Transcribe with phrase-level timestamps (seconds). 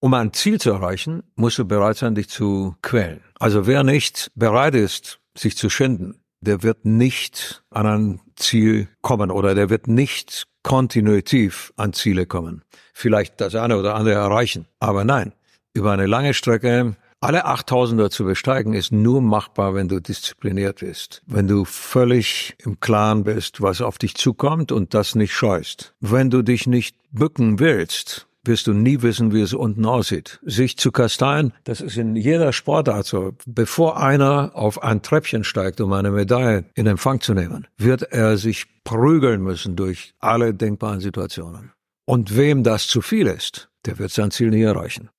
[0.00, 3.20] Um ein Ziel zu erreichen, musst du bereit sein, dich zu quälen.
[3.38, 9.30] Also wer nicht bereit ist, sich zu schinden, der wird nicht an ein Ziel kommen
[9.30, 12.62] oder der wird nicht kontinuitiv an Ziele kommen.
[12.92, 14.66] Vielleicht das eine oder andere erreichen.
[14.80, 15.32] Aber nein,
[15.72, 21.22] über eine lange Strecke alle 8000er zu besteigen ist nur machbar, wenn du diszipliniert bist.
[21.26, 25.94] Wenn du völlig im Klaren bist, was auf dich zukommt und das nicht scheust.
[25.98, 30.40] Wenn du dich nicht bücken willst, wirst du nie wissen, wie es unten aussieht.
[30.42, 33.32] Sich zu kasteien, das ist in jeder Sportart so.
[33.46, 38.36] Bevor einer auf ein Treppchen steigt, um eine Medaille in Empfang zu nehmen, wird er
[38.36, 41.72] sich prügeln müssen durch alle denkbaren Situationen.
[42.04, 45.10] Und wem das zu viel ist, der wird sein Ziel nie erreichen.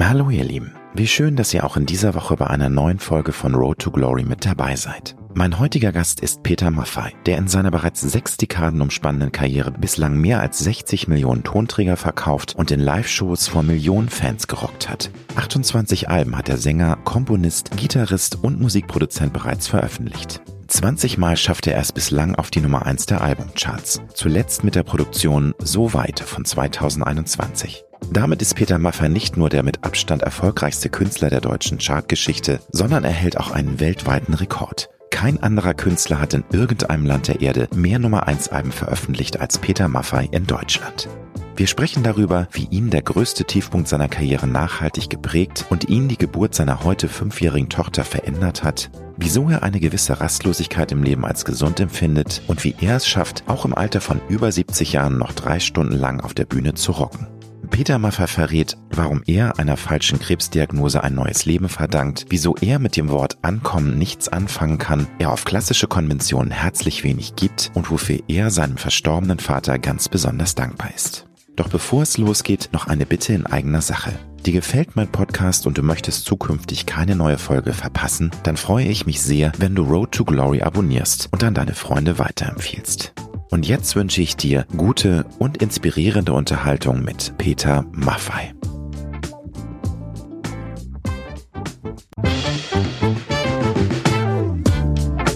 [0.00, 3.32] Hallo ihr Lieben, wie schön, dass ihr auch in dieser Woche bei einer neuen Folge
[3.32, 5.16] von Road to Glory mit dabei seid.
[5.36, 10.16] Mein heutiger Gast ist Peter Maffei, der in seiner bereits sechs Dekaden umspannenden Karriere bislang
[10.16, 15.10] mehr als 60 Millionen Tonträger verkauft und in Live-Shows vor Millionen Fans gerockt hat.
[15.34, 20.40] 28 Alben hat der Sänger, Komponist, Gitarrist und Musikproduzent bereits veröffentlicht.
[20.68, 24.02] 20 Mal schaffte er es bislang auf die Nummer 1 der Albumcharts.
[24.14, 27.84] Zuletzt mit der Produktion So weit von 2021.
[28.12, 33.02] Damit ist Peter Maffay nicht nur der mit Abstand erfolgreichste Künstler der deutschen Chartgeschichte, sondern
[33.02, 34.90] er hält auch einen weltweiten Rekord.
[35.14, 39.58] Kein anderer Künstler hat in irgendeinem Land der Erde mehr Nummer 1 Alben veröffentlicht als
[39.58, 41.08] Peter Maffay in Deutschland.
[41.54, 46.18] Wir sprechen darüber, wie ihn der größte Tiefpunkt seiner Karriere nachhaltig geprägt und ihn die
[46.18, 51.44] Geburt seiner heute fünfjährigen Tochter verändert hat, wieso er eine gewisse Rastlosigkeit im Leben als
[51.44, 55.32] gesund empfindet und wie er es schafft, auch im Alter von über 70 Jahren noch
[55.32, 57.28] drei Stunden lang auf der Bühne zu rocken.
[57.68, 62.96] Peter Maffay verrät, warum er einer falschen Krebsdiagnose ein neues Leben verdankt, wieso er mit
[62.96, 68.20] dem Wort Ankommen nichts anfangen kann, er auf klassische Konventionen herzlich wenig gibt und wofür
[68.28, 71.26] er seinem verstorbenen Vater ganz besonders dankbar ist.
[71.56, 74.12] Doch bevor es losgeht, noch eine Bitte in eigener Sache.
[74.44, 79.06] Dir gefällt mein Podcast und du möchtest zukünftig keine neue Folge verpassen, dann freue ich
[79.06, 83.14] mich sehr, wenn du Road to Glory abonnierst und an deine Freunde weiterempfiehlst.
[83.54, 88.52] Und jetzt wünsche ich dir gute und inspirierende Unterhaltung mit Peter Maffei.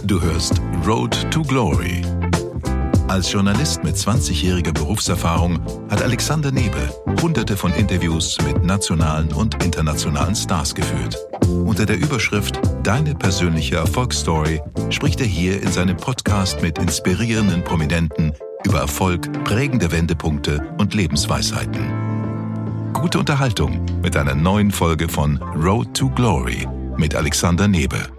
[0.03, 2.08] Du hörst Road to Glory.
[3.09, 5.59] Als Journalist mit 20-jähriger Berufserfahrung
[5.89, 6.91] hat Alexander Nebel
[7.23, 11.17] hunderte von Interviews mit nationalen und internationalen Stars geführt.
[11.65, 14.61] Unter der Überschrift Deine persönliche Erfolgsstory
[14.91, 22.93] spricht er hier in seinem Podcast mit inspirierenden Prominenten über Erfolg, prägende Wendepunkte und Lebensweisheiten.
[22.93, 28.18] Gute Unterhaltung mit einer neuen Folge von Road to Glory mit Alexander Nebe.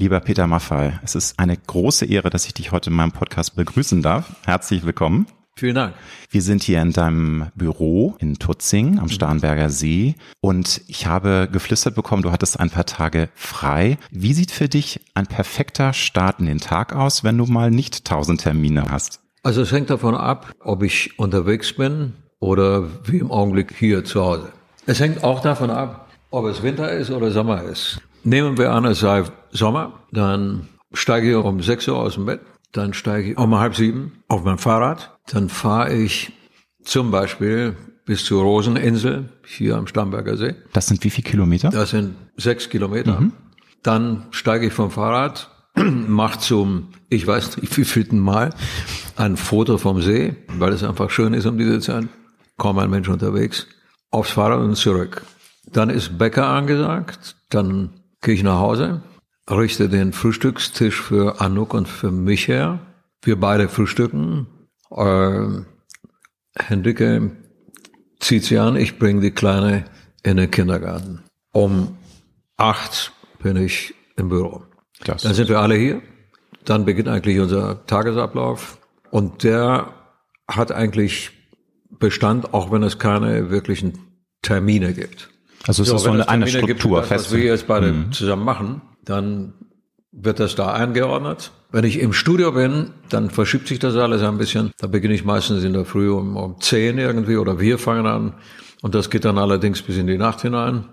[0.00, 3.56] Lieber Peter Maffay, es ist eine große Ehre, dass ich dich heute in meinem Podcast
[3.56, 4.30] begrüßen darf.
[4.44, 5.26] Herzlich willkommen.
[5.56, 5.94] Vielen Dank.
[6.30, 11.96] Wir sind hier in deinem Büro in Tutzing am Starnberger See und ich habe geflüstert
[11.96, 13.98] bekommen, du hattest ein paar Tage frei.
[14.12, 18.04] Wie sieht für dich ein perfekter Start in den Tag aus, wenn du mal nicht
[18.04, 19.18] tausend Termine hast?
[19.42, 24.24] Also es hängt davon ab, ob ich unterwegs bin oder wie im Augenblick hier zu
[24.24, 24.52] Hause.
[24.86, 28.00] Es hängt auch davon ab, ob es Winter ist oder Sommer ist.
[28.28, 32.40] Nehmen wir an, es sei Sommer, dann steige ich um 6 Uhr aus dem Bett,
[32.72, 36.30] dann steige ich um halb sieben auf mein Fahrrad, dann fahre ich
[36.84, 37.74] zum Beispiel
[38.04, 40.54] bis zur Roseninsel hier am Starnberger See.
[40.74, 41.70] Das sind wie viele Kilometer?
[41.70, 43.18] Das sind sechs Kilometer.
[43.18, 43.32] Mhm.
[43.82, 48.50] Dann steige ich vom Fahrrad, mache zum, ich weiß nicht wievielten Mal,
[49.16, 52.06] ein Foto vom See, weil es einfach schön ist um diese Zeit.
[52.58, 53.66] Kaum ein Mensch unterwegs.
[54.10, 55.24] Aufs Fahrrad und zurück.
[55.72, 57.36] Dann ist Bäcker angesagt.
[57.48, 59.02] Dann gehe ich nach Hause,
[59.50, 62.80] richte den Frühstückstisch für Anouk und für mich her.
[63.22, 64.46] Wir beide frühstücken.
[64.90, 65.62] Äh,
[66.56, 67.30] Hendrike
[68.20, 69.84] zieht sie an, ich bringe die Kleine
[70.22, 71.22] in den Kindergarten.
[71.52, 71.96] Um
[72.56, 73.12] acht
[73.42, 74.62] bin ich im Büro.
[75.04, 76.02] Das Dann sind wir alle hier.
[76.64, 78.78] Dann beginnt eigentlich unser Tagesablauf.
[79.10, 79.94] Und der
[80.48, 81.30] hat eigentlich
[81.90, 83.98] Bestand, auch wenn es keine wirklichen
[84.42, 85.30] Termine gibt.
[85.66, 88.12] Also es so, ist so eine, eine Struktur gibt, Was wir jetzt beide mhm.
[88.12, 89.54] zusammen machen, dann
[90.12, 91.52] wird das da eingeordnet.
[91.70, 94.72] Wenn ich im Studio bin, dann verschiebt sich das alles ein bisschen.
[94.78, 98.34] Da beginne ich meistens in der Früh um, um 10 irgendwie oder wir fangen an.
[98.80, 100.84] Und das geht dann allerdings bis in die Nacht hinein.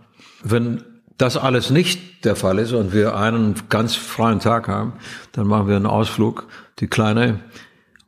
[0.43, 0.83] Wenn
[1.17, 4.93] das alles nicht der Fall ist und wir einen ganz freien Tag haben,
[5.31, 6.47] dann machen wir einen Ausflug.
[6.79, 7.39] Die kleine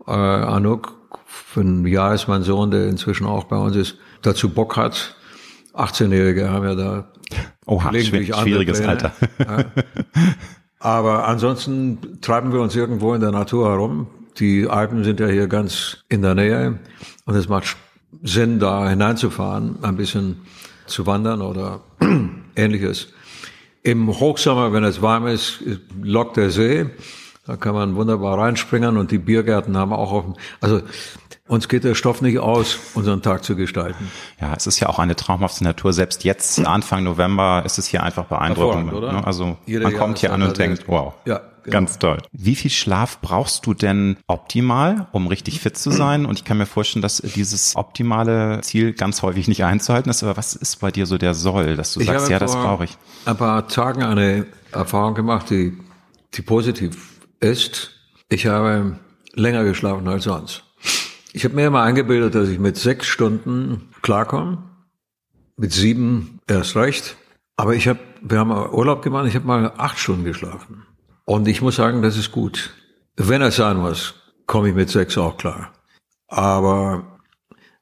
[0.06, 0.96] äh, Anouk,
[1.26, 5.16] für ein Jahr ist mein Sohn, der inzwischen auch bei uns ist, dazu Bock hat.
[5.78, 7.12] 18-Jährige haben ja da
[7.66, 9.12] Oha, schwieriges Alter.
[9.40, 9.66] Ja.
[10.80, 14.08] Aber ansonsten treiben wir uns irgendwo in der Natur herum,
[14.40, 16.80] Die Alpen sind ja hier ganz in der Nähe
[17.26, 17.76] und es macht
[18.24, 20.42] Sinn, da hineinzufahren, ein bisschen
[20.86, 21.82] zu wandern oder
[22.56, 23.10] ähnliches.
[23.84, 25.64] Im Hochsommer, wenn es warm ist,
[26.02, 26.90] lockt der See.
[27.46, 30.26] Da kann man wunderbar reinspringen und die Biergärten haben auch auf,
[30.60, 30.82] also
[31.48, 34.12] uns geht der Stoff nicht aus, unseren Tag zu gestalten.
[34.42, 35.94] Ja, es ist ja auch eine traumhafte Natur.
[35.94, 38.92] Selbst jetzt, Anfang November, ist es hier einfach beeindruckend.
[38.92, 39.26] Ne?
[39.26, 41.74] Also Jede man kommt hier an und denkt, wow, ja, genau.
[41.74, 42.18] ganz toll.
[42.32, 46.26] Wie viel Schlaf brauchst du denn optimal, um richtig fit zu sein?
[46.26, 50.24] Und ich kann mir vorstellen, dass dieses optimale Ziel ganz häufig nicht einzuhalten ist.
[50.24, 52.86] Aber was ist bei dir so der Soll, dass du ich sagst, ja, das brauche
[52.86, 52.98] ich?
[53.26, 55.78] ein paar Tagen eine Erfahrung gemacht, die,
[56.34, 57.92] die positiv ist.
[58.30, 58.98] Ich habe
[59.34, 60.67] länger geschlafen als sonst.
[61.38, 64.58] Ich habe mir immer eingebildet, dass ich mit sechs Stunden klarkomme,
[65.56, 67.16] mit sieben erst recht.
[67.56, 70.88] Aber ich habe, wir haben Urlaub gemacht, ich habe mal acht Stunden geschlafen.
[71.26, 72.74] Und ich muss sagen, das ist gut.
[73.18, 74.16] Wenn es sein muss,
[74.48, 75.74] komme ich mit sechs auch klar.
[76.28, 77.20] Aber,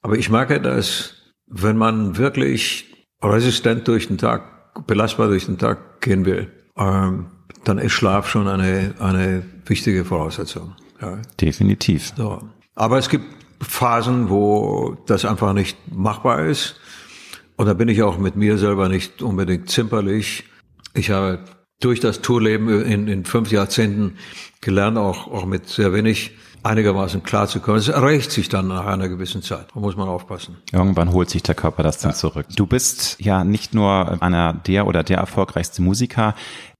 [0.01, 1.13] aber ich merke, dass
[1.47, 7.27] wenn man wirklich resistent durch den Tag, belastbar durch den Tag gehen will, ähm,
[7.63, 10.75] dann ist Schlaf schon eine, eine wichtige Voraussetzung.
[10.99, 11.21] Ja.
[11.39, 12.11] Definitiv.
[12.17, 12.49] So.
[12.75, 16.75] Aber es gibt Phasen, wo das einfach nicht machbar ist.
[17.57, 20.43] Und da bin ich auch mit mir selber nicht unbedingt zimperlich.
[20.93, 21.39] Ich habe
[21.79, 24.17] durch das Tourleben in, in fünf Jahrzehnten
[24.61, 26.31] gelernt, auch, auch mit sehr wenig
[26.63, 27.79] einigermaßen klarzukommen.
[27.79, 29.67] Es erreicht sich dann nach einer gewissen Zeit.
[29.73, 30.57] Da muss man aufpassen.
[30.71, 32.17] Irgendwann holt sich der Körper das dann ja.
[32.17, 32.47] zurück.
[32.55, 36.33] Du bist ja nicht nur einer der oder der erfolgreichste Musiker.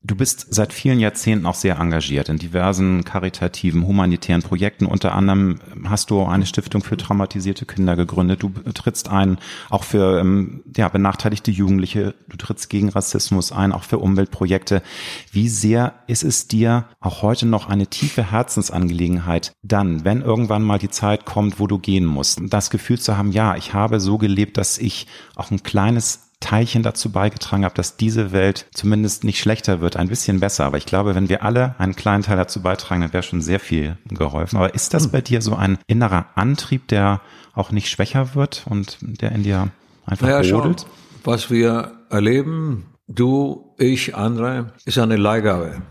[0.07, 4.85] Du bist seit vielen Jahrzehnten auch sehr engagiert in diversen karitativen, humanitären Projekten.
[4.85, 8.43] Unter anderem hast du eine Stiftung für traumatisierte Kinder gegründet.
[8.43, 9.39] Du trittst ein,
[9.71, 12.13] auch für ähm, ja, benachteiligte Jugendliche.
[12.29, 14.83] Du trittst gegen Rassismus ein, auch für Umweltprojekte.
[15.31, 20.77] Wie sehr ist es dir auch heute noch eine tiefe Herzensangelegenheit, dann, wenn irgendwann mal
[20.77, 24.19] die Zeit kommt, wo du gehen musst, das Gefühl zu haben, ja, ich habe so
[24.19, 29.39] gelebt, dass ich auch ein kleines Teilchen dazu beigetragen habe, dass diese Welt zumindest nicht
[29.39, 30.65] schlechter wird, ein bisschen besser.
[30.65, 33.59] Aber ich glaube, wenn wir alle einen kleinen Teil dazu beitragen, dann wäre schon sehr
[33.59, 34.57] viel geholfen.
[34.57, 35.11] Aber ist das hm.
[35.11, 37.21] bei dir so ein innerer Antrieb, der
[37.53, 39.69] auch nicht schwächer wird und der in dir
[40.05, 40.81] einfach naja, brodelt?
[40.81, 45.81] Schau, was wir erleben, du, ich, andere, ist eine Leihgabe.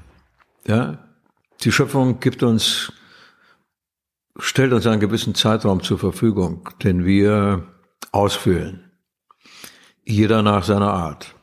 [0.67, 0.99] Ja?
[1.63, 2.93] Die Schöpfung gibt uns,
[4.39, 7.67] stellt uns einen gewissen Zeitraum zur Verfügung, den wir
[8.13, 8.84] ausfüllen
[10.05, 11.35] jeder nach seiner Art.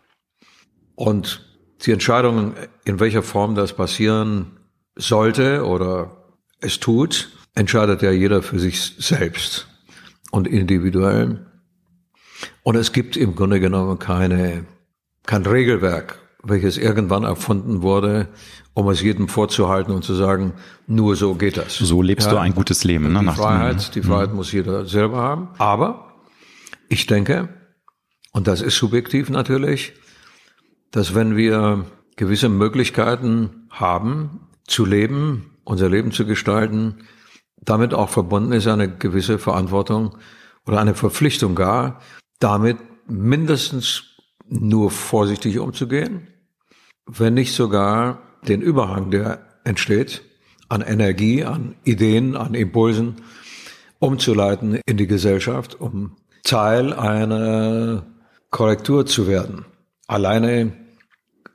[0.95, 1.47] Und
[1.85, 2.53] die Entscheidung,
[2.85, 4.59] in welcher Form das passieren
[4.95, 9.67] sollte oder es tut, entscheidet ja jeder für sich selbst
[10.31, 11.45] und individuell.
[12.63, 14.65] Und es gibt im Grunde genommen keine,
[15.25, 18.27] kein Regelwerk, welches irgendwann erfunden wurde,
[18.73, 20.53] um es jedem vorzuhalten und zu sagen,
[20.87, 21.75] nur so geht das.
[21.75, 23.11] So lebst ja, du ein gutes Leben.
[23.11, 24.37] Ne, die Freiheit, die Freiheit mhm.
[24.37, 25.49] muss jeder selber haben.
[25.57, 26.13] Aber
[26.87, 27.49] ich denke,
[28.31, 29.93] und das ist subjektiv natürlich,
[30.91, 31.85] dass wenn wir
[32.15, 37.07] gewisse Möglichkeiten haben, zu leben, unser Leben zu gestalten,
[37.57, 40.17] damit auch verbunden ist eine gewisse Verantwortung
[40.65, 42.01] oder eine Verpflichtung gar,
[42.39, 44.03] damit mindestens
[44.47, 46.27] nur vorsichtig umzugehen,
[47.05, 50.23] wenn nicht sogar den Überhang, der entsteht,
[50.69, 53.15] an Energie, an Ideen, an Impulsen
[53.99, 58.03] umzuleiten in die Gesellschaft, um Teil einer
[58.51, 59.65] Korrektur zu werden.
[60.07, 60.73] Alleine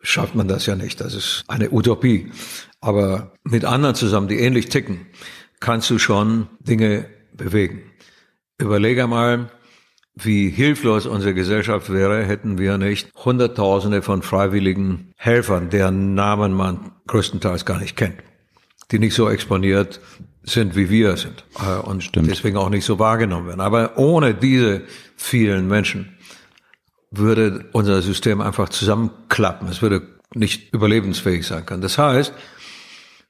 [0.02, 1.00] schafft man das ja nicht.
[1.00, 2.32] Das ist eine Utopie.
[2.80, 5.06] Aber mit anderen zusammen, die ähnlich ticken,
[5.60, 7.82] kannst du schon Dinge bewegen.
[8.58, 9.50] Überlege mal,
[10.14, 16.92] wie hilflos unsere Gesellschaft wäre, hätten wir nicht Hunderttausende von freiwilligen Helfern, deren Namen man
[17.06, 18.16] größtenteils gar nicht kennt,
[18.90, 20.00] die nicht so exponiert
[20.42, 22.30] sind, wie wir sind äh, und Stimmt.
[22.30, 23.60] deswegen auch nicht so wahrgenommen werden.
[23.60, 24.82] Aber ohne diese
[25.16, 26.15] vielen Menschen
[27.18, 29.68] würde unser System einfach zusammenklappen.
[29.68, 30.02] Es würde
[30.34, 31.82] nicht überlebensfähig sein können.
[31.82, 32.32] Das heißt,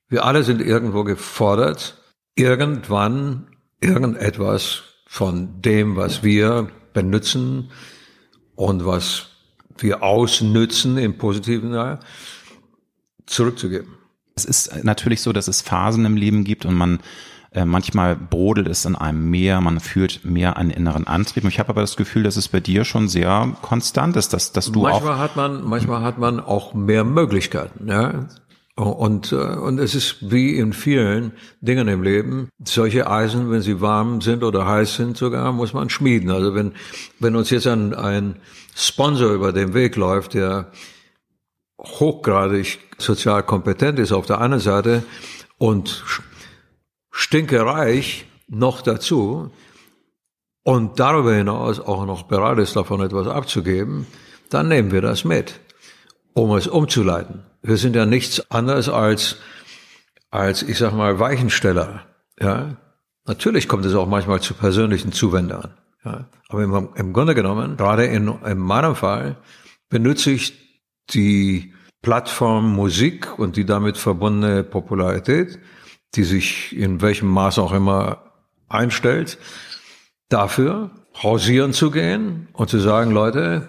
[0.09, 2.03] wir alle sind irgendwo gefordert,
[2.35, 3.49] irgendwann
[3.81, 7.71] irgendetwas von dem, was wir benutzen
[8.55, 9.29] und was
[9.79, 12.01] wir ausnützen im positiven Sinne,
[13.27, 13.89] zurückzugeben.
[14.35, 17.01] Es ist natürlich so, dass es Phasen im Leben gibt und man
[17.65, 21.45] manchmal brodelt es in einem mehr, man fühlt mehr einen inneren Antrieb.
[21.45, 24.71] Ich habe aber das Gefühl, dass es bei dir schon sehr konstant ist, dass, dass
[24.71, 28.27] du manchmal auch hat man manchmal hat man auch mehr Möglichkeiten, ja.
[28.77, 31.33] Und, äh, und es ist wie in vielen
[31.63, 35.89] Dingen im Leben, solche Eisen, wenn sie warm sind oder heiß sind sogar, muss man
[35.89, 36.31] schmieden.
[36.31, 36.73] Also wenn,
[37.19, 38.37] wenn uns jetzt ein, ein
[38.75, 40.73] Sponsor über den Weg läuft, der
[41.81, 45.05] hochgradig sozial kompetent ist auf der einen Seite
[45.57, 46.05] und
[47.17, 49.51] stinkereich noch dazu
[50.63, 54.07] und darüber hinaus auch noch bereit ist, davon etwas abzugeben,
[54.51, 55.59] dann nehmen wir das mit,
[56.35, 57.43] um es umzuleiten.
[57.63, 59.39] Wir sind ja nichts anderes als,
[60.31, 62.05] als, ich sag mal, Weichensteller,
[62.39, 62.77] ja.
[63.29, 66.27] Natürlich kommt es auch manchmal zu persönlichen Zuwendern, ja.
[66.49, 69.37] Aber im, im Grunde genommen, gerade in, in meinem Fall,
[69.89, 70.53] benutze ich
[71.15, 75.59] die Plattform Musik und die damit verbundene Popularität,
[76.15, 78.23] die sich in welchem Maß auch immer
[78.69, 79.39] einstellt,
[80.29, 80.91] dafür
[81.23, 83.69] hausieren zu gehen und zu sagen, Leute,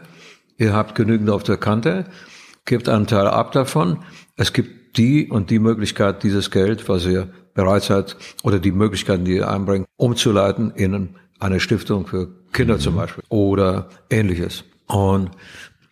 [0.57, 2.05] ihr habt genügend auf der Kante,
[2.65, 3.99] gebt einen Teil ab davon.
[4.35, 9.25] Es gibt die und die Möglichkeit, dieses Geld, was ihr bereit seid, oder die Möglichkeiten,
[9.25, 12.79] die ihr einbringt, umzuleiten in eine Stiftung für Kinder mhm.
[12.79, 14.63] zum Beispiel oder ähnliches.
[14.87, 15.31] Und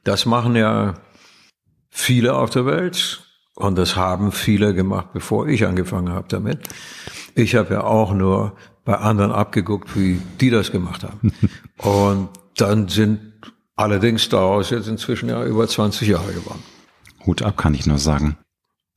[0.03, 0.95] das machen ja
[1.89, 3.24] viele auf der Welt
[3.55, 6.59] und das haben viele gemacht, bevor ich angefangen habe damit.
[7.35, 11.33] Ich habe ja auch nur bei anderen abgeguckt, wie die das gemacht haben.
[11.77, 13.19] und dann sind
[13.75, 16.63] allerdings daraus jetzt inzwischen ja über 20 Jahre geworden.
[17.25, 18.37] Hut ab, kann ich nur sagen.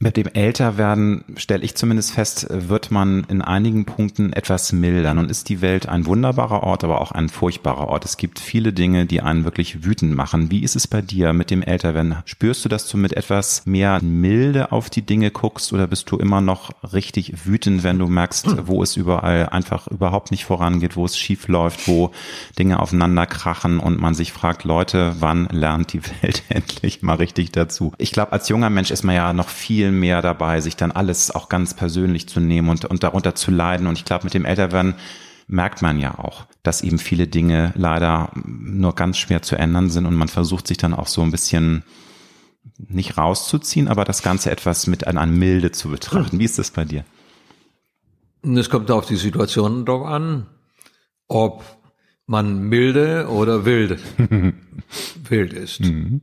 [0.01, 5.13] Mit dem Älterwerden, stelle ich zumindest fest, wird man in einigen Punkten etwas milder.
[5.13, 8.05] Nun ist die Welt ein wunderbarer Ort, aber auch ein furchtbarer Ort.
[8.05, 10.53] Es gibt viele Dinge, die einen wirklich wütend machen.
[10.53, 12.15] Wie ist es bei dir mit dem Älterwerden?
[12.27, 16.17] Spürst du, dass du mit etwas mehr Milde auf die Dinge guckst oder bist du
[16.17, 21.07] immer noch richtig wütend, wenn du merkst, wo es überall einfach überhaupt nicht vorangeht, wo
[21.07, 22.13] es schief läuft, wo
[22.57, 27.51] Dinge aufeinander krachen und man sich fragt, Leute, wann lernt die Welt endlich mal richtig
[27.51, 27.93] dazu?
[27.99, 30.93] Ich glaube, als junger Mensch ist man ja noch viel viel mehr dabei, sich dann
[30.93, 33.87] alles auch ganz persönlich zu nehmen und, und darunter zu leiden.
[33.87, 34.95] Und ich glaube, mit dem Älterwerden
[35.47, 40.05] merkt man ja auch, dass eben viele Dinge leider nur ganz schwer zu ändern sind
[40.05, 41.85] und man versucht sich dann auch so ein bisschen
[42.77, 46.39] nicht rauszuziehen, aber das Ganze etwas mit einer Milde zu betrachten.
[46.39, 47.05] Wie ist das bei dir?
[48.43, 50.47] Es kommt auf die Situation drauf an,
[51.29, 51.65] ob
[52.27, 53.99] man milde oder wild,
[55.29, 55.81] wild ist.
[55.81, 56.21] Mhm.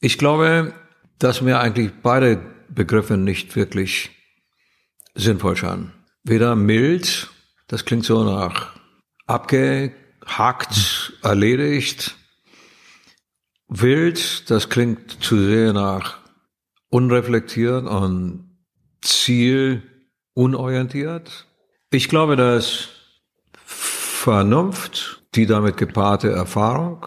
[0.00, 0.72] Ich glaube,
[1.18, 4.10] dass mir eigentlich beide Begriffe nicht wirklich
[5.14, 5.92] sinnvoll scheinen.
[6.22, 7.30] Weder mild,
[7.66, 8.78] das klingt so nach
[9.26, 12.16] abgehackt, erledigt.
[13.68, 16.18] Wild, das klingt zu sehr nach
[16.88, 18.58] unreflektiert und
[19.02, 21.46] zielunorientiert.
[21.90, 22.88] Ich glaube, dass
[23.64, 27.06] Vernunft, die damit gepaarte Erfahrung,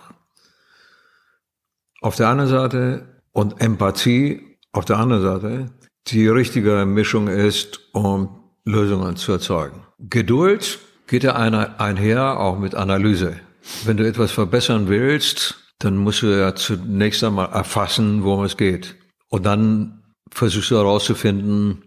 [2.01, 5.71] auf der anderen Seite und Empathie auf der anderen Seite
[6.07, 9.83] die richtige Mischung ist, um Lösungen zu erzeugen.
[9.99, 13.39] Geduld geht ja einher auch mit Analyse.
[13.85, 18.95] Wenn du etwas verbessern willst, dann musst du ja zunächst einmal erfassen, worum es geht.
[19.29, 21.83] Und dann versuchst du herauszufinden,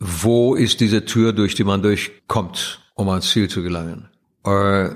[0.00, 4.08] wo ist diese Tür, durch die man durchkommt, um ans Ziel zu gelangen.
[4.44, 4.90] Äh,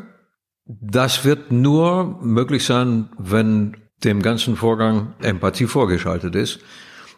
[0.66, 6.60] das wird nur möglich sein, wenn dem ganzen Vorgang Empathie vorgeschaltet ist.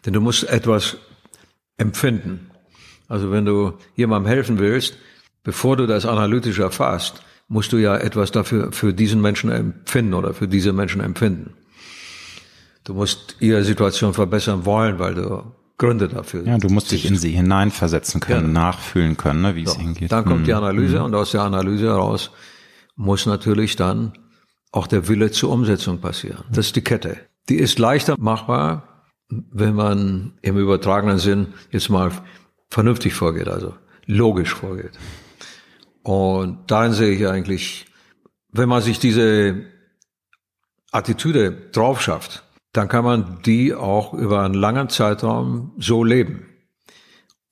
[0.05, 0.97] Denn du musst etwas
[1.77, 2.51] empfinden.
[3.07, 4.95] Also wenn du jemandem helfen willst,
[5.43, 10.33] bevor du das analytisch erfasst, musst du ja etwas dafür für diesen Menschen empfinden oder
[10.33, 11.53] für diese Menschen empfinden.
[12.83, 15.43] Du musst ihre Situation verbessern wollen, weil du
[15.77, 16.45] Gründe dafür.
[16.45, 18.61] Ja, du musst dich in sie hineinversetzen können, ja.
[18.61, 20.11] nachfühlen können, ne, wie so, es hingeht.
[20.11, 20.45] Dann kommt hm.
[20.45, 21.05] die Analyse hm.
[21.05, 22.31] und aus der Analyse heraus
[22.95, 24.13] muss natürlich dann
[24.71, 26.45] auch der Wille zur Umsetzung passieren.
[26.49, 27.17] Das ist die Kette.
[27.49, 32.11] Die ist leichter machbar, wenn man im übertragenen Sinn jetzt mal
[32.69, 33.73] vernünftig vorgeht, also
[34.05, 34.91] logisch vorgeht.
[36.03, 37.85] Und darin sehe ich eigentlich,
[38.51, 39.65] wenn man sich diese
[40.91, 46.47] Attitüde drauf schafft, dann kann man die auch über einen langen Zeitraum so leben.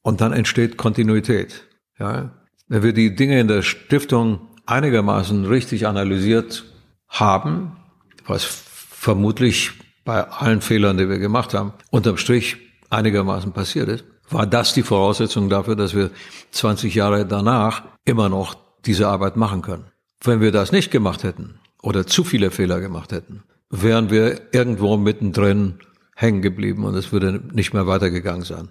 [0.01, 1.67] Und dann entsteht Kontinuität.
[1.99, 2.31] Ja?
[2.67, 6.65] Wenn wir die Dinge in der Stiftung einigermaßen richtig analysiert
[7.09, 7.77] haben,
[8.25, 9.71] was vermutlich
[10.05, 12.57] bei allen Fehlern, die wir gemacht haben, unterm Strich
[12.89, 16.11] einigermaßen passiert ist, war das die Voraussetzung dafür, dass wir
[16.51, 19.85] 20 Jahre danach immer noch diese Arbeit machen können.
[20.23, 24.97] Wenn wir das nicht gemacht hätten oder zu viele Fehler gemacht hätten, wären wir irgendwo
[24.97, 25.79] mittendrin
[26.15, 28.69] hängen geblieben und es würde nicht mehr weitergegangen sein.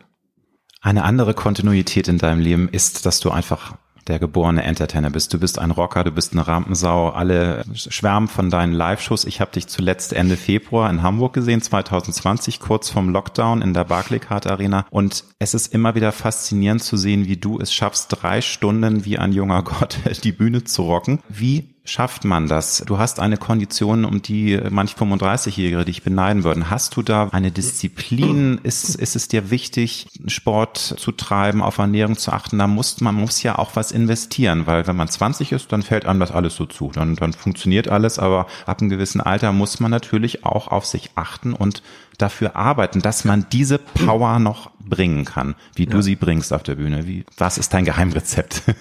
[0.80, 3.74] Eine andere Kontinuität in deinem Leben ist, dass du einfach
[4.08, 5.32] der geborene Entertainer bist.
[5.32, 7.10] Du bist ein Rocker, du bist eine Rampensau.
[7.10, 9.24] Alle schwärmen von deinen Live-Shows.
[9.24, 13.84] Ich habe dich zuletzt Ende Februar in Hamburg gesehen, 2020, kurz vorm Lockdown in der
[13.84, 14.86] Barclaycard Arena.
[14.90, 19.18] Und es ist immer wieder faszinierend zu sehen, wie du es schaffst, drei Stunden wie
[19.18, 21.20] ein junger Gott die Bühne zu rocken.
[21.28, 22.82] Wie schafft man das?
[22.86, 26.70] Du hast eine Kondition, um die manch 35-Jährige dich beneiden würden.
[26.70, 28.60] Hast du da eine Disziplin?
[28.62, 32.58] Ist, ist es dir wichtig, Sport zu treiben, auf Ernährung zu achten?
[32.58, 36.04] Da muss man muss ja auch was investieren, weil wenn man 20 ist, dann fällt
[36.04, 36.90] einem das alles so zu.
[36.92, 41.10] Dann, dann funktioniert alles, aber ab einem gewissen Alter muss man natürlich auch auf sich
[41.14, 41.82] achten und
[42.18, 45.90] dafür arbeiten, dass man diese Power noch bringen kann, wie ja.
[45.90, 47.06] du sie bringst auf der Bühne.
[47.06, 48.62] Wie, was ist dein Geheimrezept?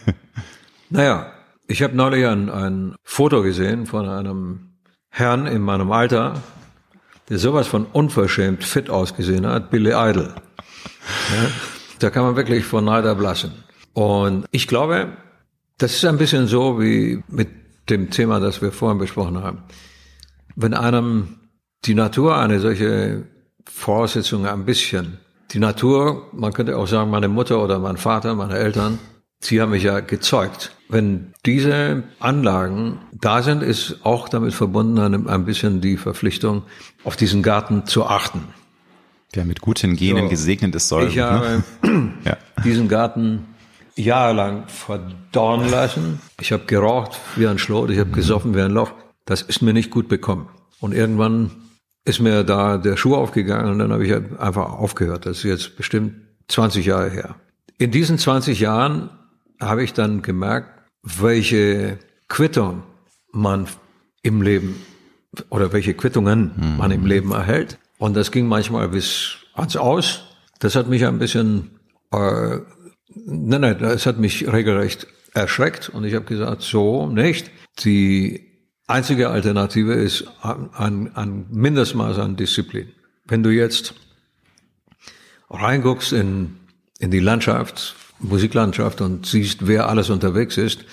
[0.89, 1.33] Naja,
[1.67, 4.71] ich habe neulich ein, ein Foto gesehen von einem
[5.09, 6.41] Herrn in meinem Alter,
[7.29, 10.33] der sowas von unverschämt fit ausgesehen hat, Billy Idol.
[10.33, 11.49] Ja,
[11.99, 13.51] da kann man wirklich von Neid erblassen.
[13.93, 15.09] Und ich glaube,
[15.77, 17.49] das ist ein bisschen so wie mit
[17.89, 19.63] dem Thema, das wir vorhin besprochen haben.
[20.55, 21.39] Wenn einem
[21.85, 23.25] die Natur eine solche
[23.65, 25.19] Voraussetzung ein bisschen,
[25.51, 28.99] die Natur, man könnte auch sagen, meine Mutter oder mein Vater, meine Eltern,
[29.39, 30.71] Sie haben mich ja gezeugt.
[30.89, 36.63] Wenn diese Anlagen da sind, ist auch damit verbunden ein, bisschen die Verpflichtung,
[37.03, 38.41] auf diesen Garten zu achten.
[39.35, 41.07] Der mit guten Genen so, gesegnet ist soll.
[41.07, 41.23] Ich ne?
[41.23, 41.63] habe
[42.23, 42.37] ja.
[42.63, 43.45] diesen Garten
[43.95, 46.21] jahrelang verdorren lassen.
[46.39, 48.91] Ich habe geraucht wie ein Schlot, ich habe gesoffen wie ein Loch.
[49.25, 50.47] Das ist mir nicht gut bekommen.
[50.79, 51.51] Und irgendwann
[52.05, 55.25] ist mir da der Schuh aufgegangen und dann habe ich einfach aufgehört.
[55.25, 56.13] Das ist jetzt bestimmt
[56.47, 57.35] 20 Jahre her.
[57.77, 59.09] In diesen 20 Jahren
[59.59, 60.69] habe ich dann gemerkt,
[61.03, 62.83] welche Quittung
[63.31, 63.67] man
[64.21, 64.81] im Leben
[65.49, 66.77] oder welche Quittungen mhm.
[66.77, 67.77] man im Leben erhält.
[67.97, 70.23] Und das ging manchmal bis ans Aus.
[70.59, 71.79] Das hat mich ein bisschen,
[72.11, 72.57] äh,
[73.15, 75.89] nein, nein, das hat mich regelrecht erschreckt.
[75.89, 77.51] Und ich habe gesagt, so nicht.
[77.83, 78.47] Die
[78.87, 82.89] einzige Alternative ist ein, ein Mindestmaß an Disziplin.
[83.25, 83.93] Wenn du jetzt
[85.49, 86.57] reinguckst in,
[86.99, 90.85] in die Landschaft Musiklandschaft und siehst, wer alles unterwegs ist,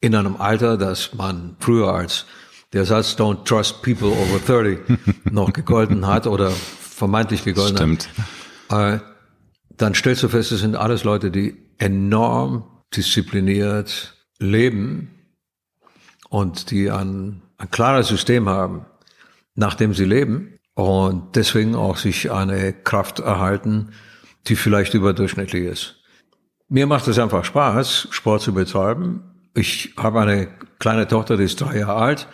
[0.00, 2.26] in einem Alter, das man früher als
[2.72, 4.78] der Satz Don't trust people over 30
[5.30, 8.08] noch gegolten hat oder vermeintlich gegolten Stimmt.
[8.68, 9.04] hat, äh,
[9.76, 15.10] dann stellst du fest, es sind alles Leute, die enorm diszipliniert leben
[16.28, 18.86] und die ein, ein klares System haben,
[19.54, 23.92] nach dem sie leben und deswegen auch sich eine Kraft erhalten,
[24.46, 25.99] die vielleicht überdurchschnittlich ist.
[26.72, 29.24] Mir macht es einfach Spaß, Sport zu betreiben.
[29.54, 30.46] Ich habe eine
[30.78, 32.28] kleine Tochter, die ist drei Jahre alt.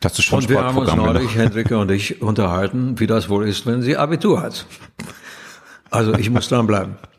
[0.00, 3.48] Das ist schon und wir haben uns neulich, Hendrike und ich, unterhalten, wie das wohl
[3.48, 4.66] ist, wenn sie Abitur hat.
[5.90, 6.96] Also ich muss dran bleiben.
[6.96, 7.13] Ja,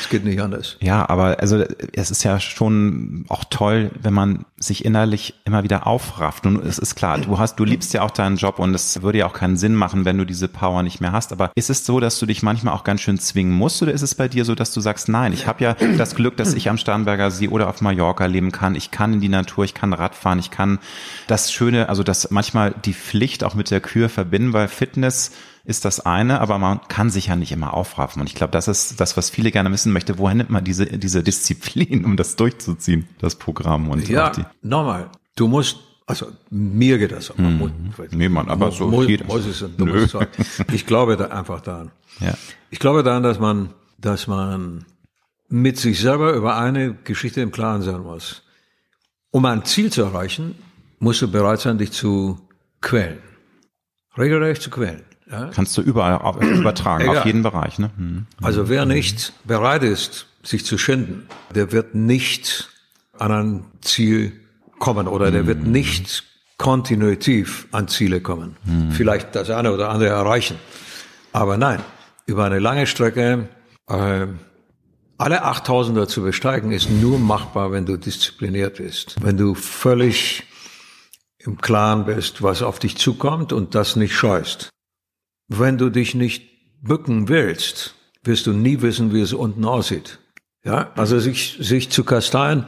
[0.00, 0.76] es geht nicht anders.
[0.80, 5.86] Ja, aber also es ist ja schon auch toll, wenn man sich innerlich immer wieder
[5.86, 6.44] aufrafft.
[6.44, 9.18] Und es ist klar, du hast, du liebst ja auch deinen Job und es würde
[9.18, 11.32] ja auch keinen Sinn machen, wenn du diese Power nicht mehr hast.
[11.32, 14.02] Aber ist es so, dass du dich manchmal auch ganz schön zwingen musst oder ist
[14.02, 16.68] es bei dir so, dass du sagst, nein, ich habe ja das Glück, dass ich
[16.68, 18.74] am Starnberger See oder auf Mallorca leben kann.
[18.74, 20.78] Ich kann in die Natur, ich kann Radfahren, ich kann
[21.26, 25.32] das Schöne, also das manchmal die Pflicht auch mit der Kür verbinden, weil Fitness
[25.64, 28.20] ist das eine, aber man kann sich ja nicht immer aufraffen.
[28.20, 30.18] Und ich glaube, das ist das, was viele gerne wissen möchte.
[30.18, 33.88] Woher nimmt man diese, diese Disziplin, um das durchzuziehen, das Programm?
[33.88, 35.78] Und ja, nochmal, du musst
[36.10, 37.32] also mir geht das.
[37.38, 37.70] Man muss,
[38.10, 40.28] nee, man, aber muss, so muss, muss es ein dummes Zeug.
[40.72, 41.92] Ich glaube da einfach daran.
[42.18, 42.34] Ja.
[42.70, 44.86] Ich glaube daran, dass man, dass man
[45.48, 48.42] mit sich selber über eine Geschichte im Klaren sein muss.
[49.30, 50.56] Um ein Ziel zu erreichen,
[50.98, 52.40] musst du bereit sein, dich zu
[52.80, 53.18] quälen.
[54.18, 55.04] Regelrecht zu quälen.
[55.30, 55.50] Ja?
[55.54, 57.78] Kannst du überall übertragen, ja, auf jeden Bereich.
[57.78, 57.90] Ne?
[57.96, 58.26] Hm.
[58.42, 62.68] Also wer nicht bereit ist, sich zu schinden, der wird nicht
[63.18, 64.32] an ein Ziel
[64.78, 65.72] kommen oder der wird hm.
[65.72, 66.24] nicht
[66.56, 68.56] kontinuitiv an Ziele kommen.
[68.64, 68.92] Hm.
[68.92, 70.56] Vielleicht das eine oder andere erreichen.
[71.32, 71.80] Aber nein,
[72.26, 73.48] über eine lange Strecke
[73.88, 74.26] äh,
[75.20, 79.16] alle 8000er zu besteigen, ist nur machbar, wenn du diszipliniert bist.
[79.20, 80.44] Wenn du völlig
[81.38, 84.70] im Klaren bist, was auf dich zukommt und das nicht scheust.
[85.50, 86.48] Wenn du dich nicht
[86.80, 90.20] bücken willst, wirst du nie wissen, wie es unten aussieht.
[90.64, 92.66] Ja, also sich, sich zu kasteien,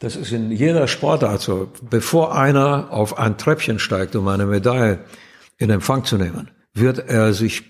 [0.00, 1.72] das ist in jeder Sportart so.
[1.88, 4.98] Bevor einer auf ein Treppchen steigt, um eine Medaille
[5.58, 7.62] in Empfang zu nehmen, wird er sich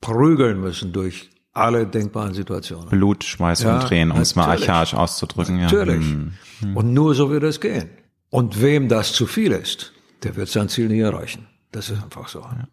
[0.00, 2.90] prügeln müssen durch alle denkbaren Situationen.
[2.90, 5.60] Blut, Schweiß ja, und Tränen, um es mal archaisch auszudrücken.
[5.60, 6.04] Natürlich.
[6.04, 6.12] Ja.
[6.12, 6.76] Hm, hm.
[6.76, 7.88] Und nur so wird es gehen.
[8.28, 11.46] Und wem das zu viel ist, der wird sein Ziel nie erreichen.
[11.72, 12.40] Das ist einfach so.
[12.40, 12.68] Ja.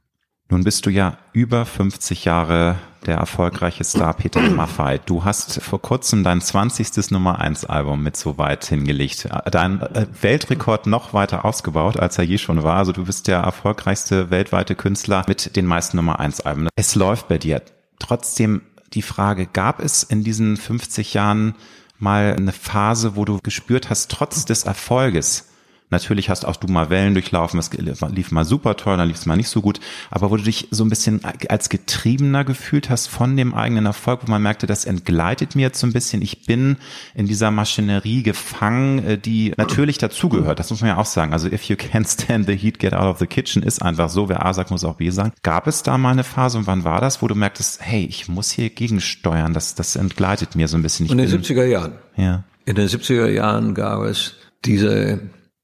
[0.50, 5.00] Nun bist du ja über 50 Jahre der erfolgreiche Star Peter Maffay.
[5.06, 7.12] Du hast vor kurzem dein 20.
[7.12, 9.28] Nummer 1 Album mit so weit hingelegt.
[9.52, 12.78] Dein äh, Weltrekord noch weiter ausgebaut, als er je schon war.
[12.78, 16.70] Also du bist der erfolgreichste weltweite Künstler mit den meisten Nummer 1 Alben.
[16.76, 17.62] Es läuft bei dir.
[18.00, 18.62] Trotzdem
[18.94, 21.56] die Frage, gab es in diesen 50 Jahren
[21.98, 25.50] mal eine Phase, wo du gespürt hast, trotz des Erfolges,
[25.94, 29.28] Natürlich hast auch du mal Wellen durchlaufen, es lief mal super toll, dann lief es
[29.28, 29.80] mal nicht so gut,
[30.10, 34.22] aber wo du dich so ein bisschen als Getriebener gefühlt hast von dem eigenen Erfolg,
[34.26, 36.78] wo man merkte, das entgleitet mir jetzt so ein bisschen, ich bin
[37.14, 41.32] in dieser Maschinerie gefangen, äh, die natürlich dazugehört, das muss man ja auch sagen.
[41.32, 44.30] Also if you can't stand the heat, get out of the kitchen ist einfach so,
[44.30, 45.32] wer A sagt, muss auch B sagen.
[45.44, 48.28] Gab es da mal eine Phase und wann war das, wo du merktest, hey, ich
[48.28, 51.06] muss hier gegensteuern, das, das entgleitet mir so ein bisschen.
[51.06, 51.94] Ich in den 70er Jahren.
[52.18, 52.46] Ja.
[52.66, 54.34] In den 70er Jahren gab es
[54.66, 55.20] diese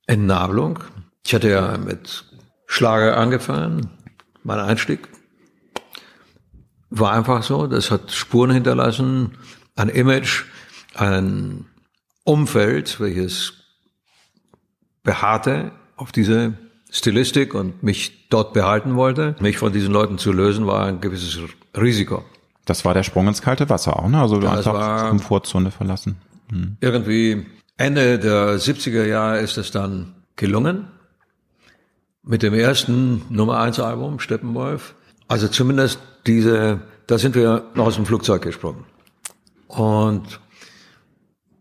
[0.10, 0.80] Entnabelung.
[1.26, 2.26] Ich hatte ja mit
[2.66, 3.92] Schlager angefangen,
[4.44, 5.08] mein Einstieg.
[6.90, 9.38] War einfach so, das hat Spuren hinterlassen,
[9.76, 10.46] ein Image,
[10.96, 11.66] ein
[12.24, 13.54] Umfeld, welches
[15.04, 16.54] beharrte auf diese
[16.90, 19.36] Stilistik und mich dort behalten wollte.
[19.40, 21.38] Mich von diesen Leuten zu lösen, war ein gewisses
[21.78, 22.26] Risiko.
[22.66, 24.20] Das war der Sprung ins kalte Wasser auch, ne?
[24.20, 26.18] Also du hast auch Komfortzone verlassen.
[26.50, 26.78] Hm.
[26.82, 27.46] Irgendwie
[27.80, 30.90] Ende der 70er Jahre ist es dann gelungen.
[32.24, 34.96] Mit dem ersten Nummer 1 Album, Steppenwolf.
[35.30, 38.84] Also zumindest diese, da sind wir noch aus dem Flugzeug gesprungen.
[39.68, 40.42] Und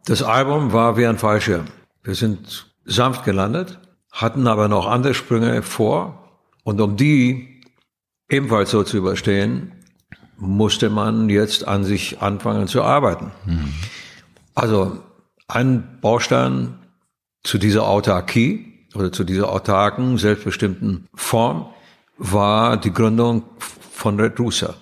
[0.07, 1.67] das Album war wie ein Fallschirm.
[2.03, 3.79] Wir sind sanft gelandet,
[4.11, 6.33] hatten aber noch andere Sprünge vor.
[6.65, 7.63] Und um die
[8.29, 9.71] ebenfalls so zu überstehen,
[10.37, 13.31] musste man jetzt an sich anfangen zu arbeiten.
[13.47, 13.73] Mhm.
[14.57, 14.99] Also
[15.49, 16.79] ein Baustein
[17.43, 21.67] zu dieser Autarkie oder zu dieser autarken, selbstbestimmten Form
[22.19, 24.75] war die Gründung von Red Rooster.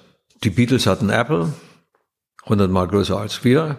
[0.42, 1.52] Die Beatles hatten Apple,
[2.44, 3.78] hundertmal größer als wir,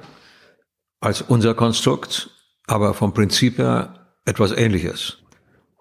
[1.00, 2.30] als unser Konstrukt,
[2.68, 5.18] aber vom Prinzip her etwas Ähnliches.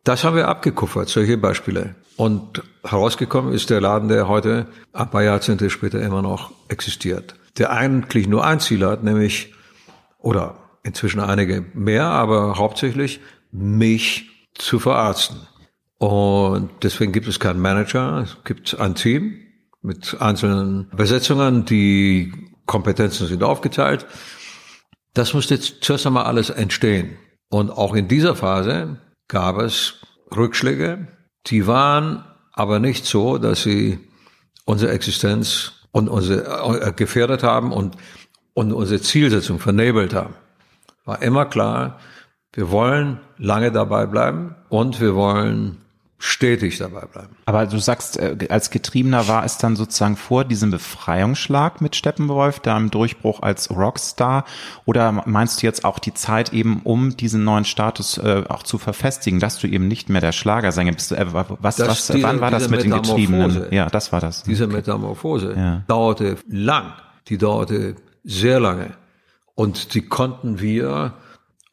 [0.04, 1.94] Das haben wir abgekuffert, solche Beispiele.
[2.16, 7.34] Und herausgekommen ist der Laden, der heute, ein paar Jahrzehnte später immer noch existiert.
[7.58, 9.52] Der eigentlich nur ein Ziel hat, nämlich,
[10.18, 13.20] oder inzwischen einige mehr, aber hauptsächlich
[13.50, 15.36] mich zu verarzten.
[15.98, 19.38] Und deswegen gibt es keinen Manager, es gibt ein Team
[19.82, 22.32] mit einzelnen Besetzungen, die
[22.66, 24.06] Kompetenzen sind aufgeteilt.
[25.14, 27.16] Das muss jetzt zuerst einmal alles entstehen.
[27.48, 30.00] Und auch in dieser Phase gab es
[30.36, 31.08] Rückschläge,
[31.46, 33.98] die waren aber nicht so, dass sie
[34.64, 37.96] unsere Existenz und unsere äh, gefährdet haben und,
[38.54, 40.34] und unsere Zielsetzung vernebelt haben.
[41.06, 41.98] War immer klar,
[42.52, 45.78] wir wollen lange dabei bleiben und wir wollen
[46.18, 47.36] stetig dabei bleiben.
[47.44, 52.60] Aber du sagst, äh, als Getriebener war es dann sozusagen vor diesem Befreiungsschlag mit Steppenwolf,
[52.60, 54.44] da im Durchbruch als Rockstar,
[54.86, 58.78] oder meinst du jetzt auch die Zeit eben, um diesen neuen Status äh, auch zu
[58.78, 61.12] verfestigen, dass du eben nicht mehr der Schlagersänger bist?
[61.12, 63.66] Äh, was, das, was, diese, wann war das mit den Getriebenen?
[63.70, 64.42] Ja, das war das.
[64.42, 65.82] Diese Metamorphose ja.
[65.86, 66.94] dauerte lang,
[67.28, 68.92] die dauerte sehr lange,
[69.56, 71.14] und die konnten wir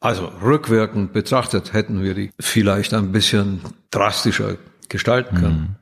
[0.00, 4.56] also rückwirkend betrachtet hätten wir die vielleicht ein bisschen drastischer
[4.90, 5.76] gestalten können.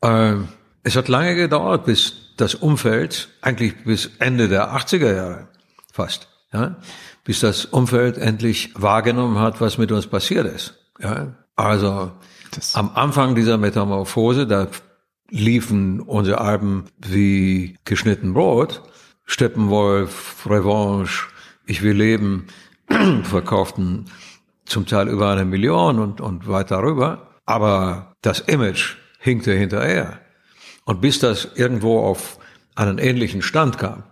[0.00, 0.08] Mhm.
[0.08, 0.48] Ähm,
[0.82, 5.48] es hat lange gedauert, bis das Umfeld, eigentlich bis Ende der 80er Jahre
[5.92, 6.74] fast, ja,
[7.22, 10.74] bis das Umfeld endlich wahrgenommen hat, was mit uns passiert ist.
[11.00, 11.36] Ja.
[11.54, 12.10] Also
[12.50, 14.66] das am Anfang dieser Metamorphose, da
[15.30, 18.82] liefen unsere Alben wie geschnitten Brot,
[19.32, 21.28] Steppenwolf, Revanche,
[21.64, 22.48] Ich will leben,
[23.22, 24.04] verkauften
[24.66, 27.28] zum Teil über eine Million und, und weit darüber.
[27.46, 30.18] Aber das Image hinkte hinterher.
[30.84, 32.38] Und bis das irgendwo auf
[32.74, 34.02] einen ähnlichen Stand kam,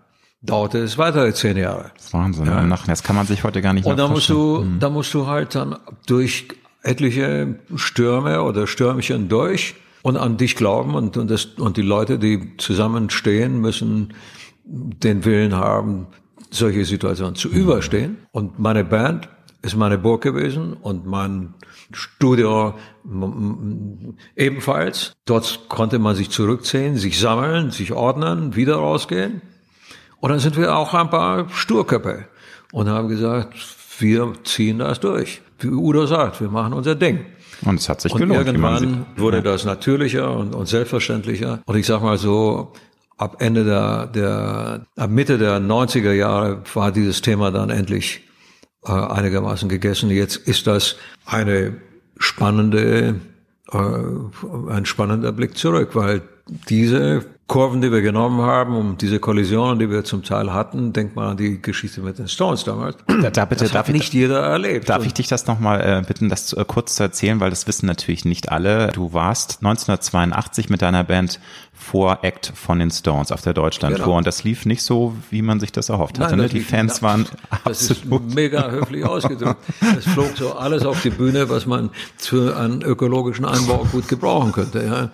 [0.41, 1.91] dauerte es weitere zehn Jahre.
[1.97, 2.47] Das ist Wahnsinn.
[2.47, 2.63] Ja.
[2.63, 4.79] Nach, das kann man sich heute gar nicht Und da musst du, mhm.
[4.79, 6.49] da musst du halt dann durch
[6.83, 12.19] etliche Stürme oder Stürmchen durch und an dich glauben und, und, das, und die Leute,
[12.19, 14.15] die zusammenstehen, müssen
[14.71, 16.07] den Willen haben,
[16.51, 18.19] solche Situationen zu überstehen.
[18.31, 19.29] Und meine Band
[19.63, 21.55] ist meine Burg gewesen und mein
[21.93, 22.75] Studio
[24.37, 25.13] ebenfalls.
[25.25, 29.43] Dort konnte man sich zurückziehen, sich sammeln, sich ordnen, wieder rausgehen.
[30.19, 32.27] Und dann sind wir auch ein paar Sturköpfe
[32.73, 33.55] und haben gesagt,
[33.99, 35.43] wir ziehen das durch.
[35.59, 37.27] Wie Udo sagt, wir machen unser Ding.
[37.63, 38.47] Und es hat sich und gelohnt.
[38.47, 41.61] Irgendwann wurde das natürlicher und, und selbstverständlicher.
[41.67, 42.73] Und ich sag mal so,
[43.21, 48.23] ab Ende der, der, ab Mitte der 90er Jahre war dieses Thema dann endlich
[48.87, 50.11] äh, einigermaßen gegessen.
[50.11, 51.77] Jetzt ist das eine
[52.17, 53.17] spannende,
[53.73, 53.79] äh,
[54.71, 56.23] ein spannender Blick zurück, weil
[56.69, 61.17] diese Kurven, die wir genommen haben, um diese Kollisionen, die wir zum Teil hatten, denkt
[61.17, 62.97] man an die Geschichte mit den Stones damals.
[63.09, 64.89] Da, da bitte, das darf nicht ich, jeder erlebt.
[64.89, 67.67] Darf ich dich das nochmal äh, bitten, das zu, äh, kurz zu erzählen, weil das
[67.67, 68.93] wissen natürlich nicht alle.
[68.93, 71.41] Du warst 1982 mit deiner Band
[71.81, 74.19] Voract von den Stones auf der Deutschlandtour genau.
[74.19, 76.37] und das lief nicht so, wie man sich das erhofft hatte.
[76.37, 76.49] Nein, ne?
[76.49, 77.27] Die Fans waren
[77.65, 79.57] das absolut ist mega höflich ausgedrückt.
[79.99, 84.53] Es flog so alles auf die Bühne, was man für einen ökologischen Einbau gut gebrauchen
[84.53, 84.85] könnte.
[84.85, 85.11] Ja.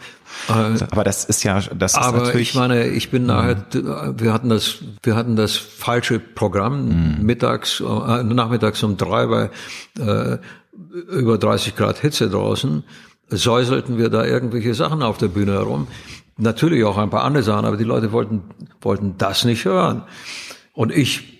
[0.48, 2.50] Äh, aber das ist ja, das ist aber natürlich.
[2.50, 7.24] ich meine, ich bin nachher, wir hatten das, wir hatten das falsche Programm mhm.
[7.24, 9.50] mittags, äh, nachmittags um drei bei
[9.98, 10.38] äh,
[11.10, 12.82] über 30 Grad Hitze draußen,
[13.28, 15.86] säuselten wir da irgendwelche Sachen auf der Bühne herum.
[16.38, 18.42] Natürlich auch ein paar andere Sachen, aber die Leute wollten,
[18.80, 20.02] wollten das nicht hören.
[20.74, 21.36] Und ich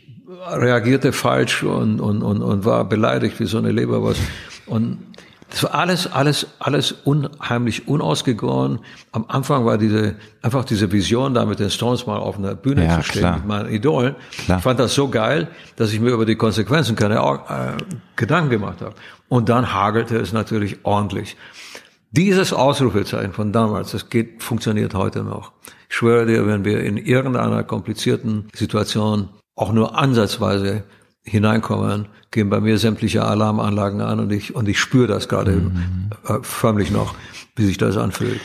[0.49, 4.21] reagierte falsch und, und, und, und war beleidigt wie so eine Leberwurst.
[4.67, 4.99] Und
[5.51, 8.81] das war alles, alles, alles unheimlich unausgegoren.
[9.13, 12.85] Am Anfang war diese, einfach diese Vision, da mit den Stones mal auf einer Bühne
[12.85, 13.37] ja, zu stehen klar.
[13.37, 14.17] mit meinen Idolen.
[14.45, 14.59] Klar.
[14.59, 17.83] Ich fand das so geil, dass ich mir über die Konsequenzen keine äh,
[18.17, 18.95] Gedanken gemacht habe.
[19.29, 21.37] Und dann hagelte es natürlich ordentlich.
[22.11, 25.53] Dieses Ausrufezeichen von damals, das geht, funktioniert heute noch.
[25.89, 30.85] Ich schwöre dir, wenn wir in irgendeiner komplizierten Situation auch nur ansatzweise
[31.23, 36.11] hineinkommen, gehen bei mir sämtliche Alarmanlagen an und ich, und ich spüre das gerade mhm.
[36.27, 37.15] äh, förmlich noch,
[37.57, 38.41] wie sich das anfühlt.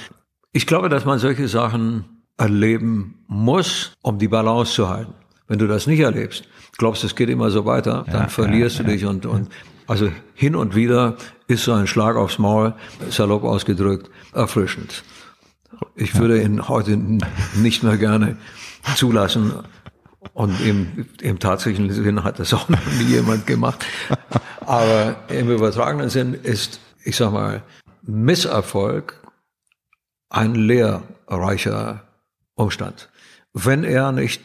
[0.51, 2.05] Ich glaube, dass man solche Sachen
[2.37, 5.13] erleben muss, um die Balance zu halten.
[5.47, 6.47] Wenn du das nicht erlebst,
[6.77, 9.49] glaubst, es geht immer so weiter, dann ja, verlierst ja, du dich und, und
[9.87, 11.17] also hin und wieder
[11.47, 12.73] ist so ein Schlag aufs Maul,
[13.09, 15.03] salopp ausgedrückt, erfrischend.
[15.95, 16.97] Ich würde ihn heute
[17.55, 18.37] nicht mehr gerne
[18.95, 19.53] zulassen,
[20.33, 23.85] und im, im tatsächlichen Sinn hat das auch noch nie jemand gemacht.
[24.61, 27.63] Aber im übertragenen Sinn ist, ich sag mal,
[28.03, 29.19] Misserfolg
[30.29, 32.07] ein lehrreicher
[32.55, 33.09] Umstand,
[33.53, 34.41] wenn er nicht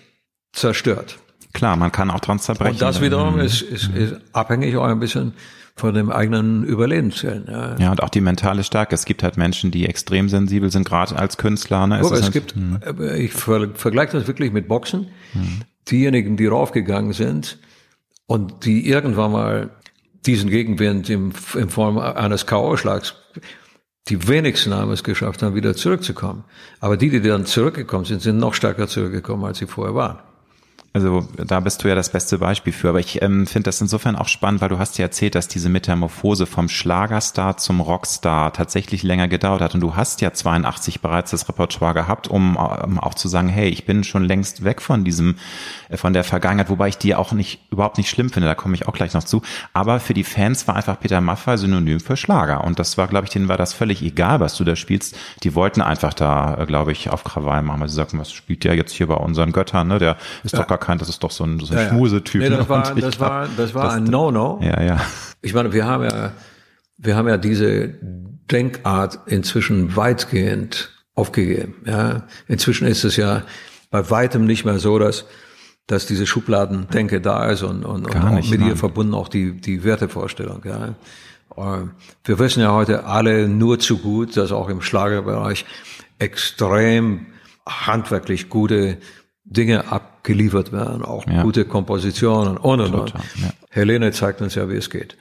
[0.53, 1.18] zerstört.
[1.57, 2.75] Klar, man kann auch dran zerbrechen.
[2.75, 5.33] Und das wiederum ist, ist, ist abhängig auch ein bisschen
[5.75, 7.47] von dem eigenen Überlebenswillen.
[7.51, 7.77] Ja.
[7.79, 8.95] ja, und auch die mentale Stärke.
[8.95, 11.87] Es gibt halt Menschen, die extrem sensibel sind, gerade als Künstler.
[11.87, 12.01] Ne?
[12.03, 12.79] Guck, es, es halt, gibt, hm.
[12.83, 15.09] Äh, ich ver vergleiche das wirklich mit Boxen.
[15.33, 15.62] Hm.
[15.90, 17.59] Diejenigen, die raufgegangen sind
[18.27, 19.71] und die irgendwann mal
[20.27, 23.14] diesen Gegenwind im, in Form eines K.O.-Schlags
[24.09, 26.45] die wenigsten haben es geschafft haben, wieder zurückzukommen.
[26.81, 30.19] Aber die, die dann zurückgekommen sind, sind noch stärker zurückgekommen, als sie vorher waren.
[30.97, 32.89] Also da bist du ja das beste Beispiel für.
[32.89, 35.69] Aber ich ähm, finde das insofern auch spannend, weil du hast ja erzählt, dass diese
[35.69, 39.75] Metamorphose vom Schlagerstar zum Rockstar tatsächlich länger gedauert hat.
[39.75, 43.69] Und du hast ja 82 bereits das Repertoire gehabt, um, um auch zu sagen, hey,
[43.69, 45.35] ich bin schon längst weg von diesem,
[45.91, 48.49] äh, von der Vergangenheit, wobei ich die auch nicht überhaupt nicht schlimm finde.
[48.49, 49.43] Da komme ich auch gleich noch zu.
[49.75, 52.65] Aber für die Fans war einfach Peter Maffay synonym für Schlager.
[52.65, 55.15] Und das war, glaube ich, denen war das völlig egal, was du da spielst.
[55.43, 58.65] Die wollten einfach da, äh, glaube ich, auf Krawall machen, weil sie sagten, was spielt
[58.65, 59.89] der jetzt hier bei unseren Göttern?
[59.89, 59.99] Ne?
[59.99, 60.61] Der ist ja.
[60.61, 62.40] doch gar erkannt, das ist doch so ein, so ein ja, Schmusetyp.
[62.40, 62.68] Nee, das ne?
[62.68, 64.61] war, das war, das war ein No-No.
[64.62, 65.01] Ja, ja.
[65.42, 66.33] Ich meine, wir haben ja,
[66.96, 67.88] wir haben ja diese
[68.51, 71.75] Denkart inzwischen weitgehend aufgegeben.
[71.87, 73.42] Ja, inzwischen ist es ja
[73.90, 75.27] bei weitem nicht mehr so, dass
[75.88, 79.85] dass diese Schubladendenke da ist und, und, und nicht, mit ihr verbunden auch die die
[79.85, 80.62] Wertevorstellung.
[80.64, 80.94] Ja.
[81.57, 81.87] Äh,
[82.25, 85.64] wir wissen ja heute alle nur zu gut, dass auch im Schlagerbereich
[86.18, 87.27] extrem
[87.68, 88.99] handwerklich gute
[89.47, 91.43] Dinge abgeliefert werden, auch ja.
[91.43, 93.11] gute Kompositionen und und und.
[93.11, 93.51] Ja.
[93.71, 95.17] Helene zeigt uns ja, wie es geht.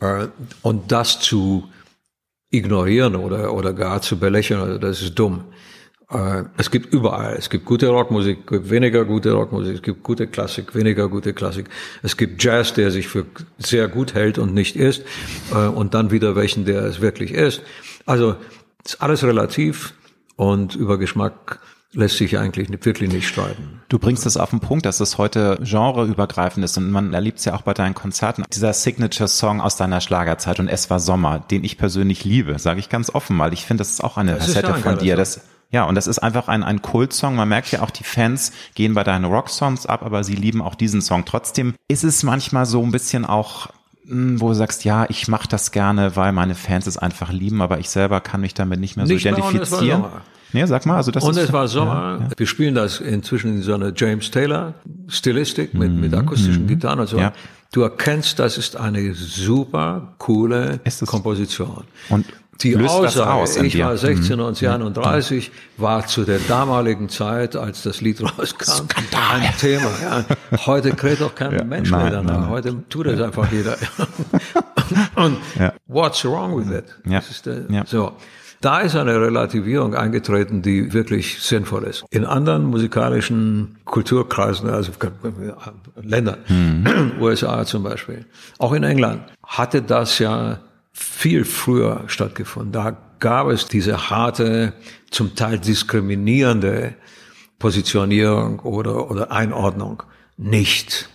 [0.00, 0.28] Äh,
[0.62, 1.64] und das zu
[2.50, 5.44] ignorieren oder, oder gar zu belächeln, also das ist dumm.
[6.10, 10.02] Äh, es gibt überall, es gibt gute Rockmusik, es gibt weniger gute Rockmusik, es gibt
[10.02, 11.66] gute Klassik, weniger gute Klassik.
[12.02, 13.26] Es gibt Jazz, der sich für
[13.58, 15.02] sehr gut hält und nicht ist,
[15.52, 17.62] äh, und dann wieder welchen, der es wirklich ist.
[18.04, 18.36] Also,
[18.84, 19.94] ist alles relativ
[20.36, 21.58] und über Geschmack
[21.92, 23.80] lässt sich eigentlich wirklich nicht streiten.
[23.88, 27.44] Du bringst es auf den Punkt, dass es heute genreübergreifend ist und man erlebt es
[27.44, 28.44] ja auch bei deinen Konzerten.
[28.52, 32.88] Dieser Signature-Song aus deiner Schlagerzeit und Es war Sommer, den ich persönlich liebe, sage ich
[32.88, 33.52] ganz offen mal.
[33.52, 35.16] Ich finde, das ist auch eine Facette von dir.
[35.16, 37.36] Das, ja, und das ist einfach ein, ein Kultsong.
[37.36, 40.74] Man merkt ja auch, die Fans gehen bei deinen Rocksongs ab, aber sie lieben auch
[40.74, 41.24] diesen Song.
[41.24, 43.68] Trotzdem ist es manchmal so ein bisschen auch
[44.06, 47.60] hm, wo du sagst, ja, ich mache das gerne, weil meine Fans es einfach lieben,
[47.60, 50.04] aber ich selber kann mich damit nicht mehr so nicht identifizieren.
[50.56, 52.18] Nee, sag mal, also das Und ist, es war Sommer.
[52.18, 52.30] Ja, ja.
[52.34, 54.72] Wir spielen das inzwischen in so einer James Taylor
[55.06, 56.00] Stilistik mit, mhm.
[56.00, 56.68] mit akustischen mhm.
[56.68, 57.18] Gitarren und so.
[57.18, 57.34] Ja.
[57.72, 61.84] Du erkennst, das ist eine super coole Komposition.
[62.08, 62.24] Und
[62.62, 67.82] die Aussage, aus ich war 16 und sie 31, war zu der damaligen Zeit, als
[67.82, 69.40] das Lied rauskam, Skandal.
[69.42, 69.90] ein Thema.
[70.00, 70.24] Ja.
[70.64, 72.40] Heute kräht doch kein ja, Mensch nein, mehr danach.
[72.40, 72.48] Nein.
[72.48, 73.76] Heute tut es einfach jeder.
[75.16, 75.74] und ja.
[75.86, 76.86] what's wrong with it?
[77.04, 77.22] Ja.
[77.44, 78.12] Der, so.
[78.66, 82.04] Da ist eine Relativierung eingetreten, die wirklich sinnvoll ist.
[82.10, 84.90] In anderen musikalischen Kulturkreisen, also
[86.02, 87.12] Ländern, mhm.
[87.20, 88.26] USA zum Beispiel,
[88.58, 90.58] auch in England, hatte das ja
[90.92, 92.72] viel früher stattgefunden.
[92.72, 94.72] Da gab es diese harte,
[95.12, 96.96] zum Teil diskriminierende
[97.60, 100.02] Positionierung oder, oder Einordnung
[100.38, 101.08] nicht.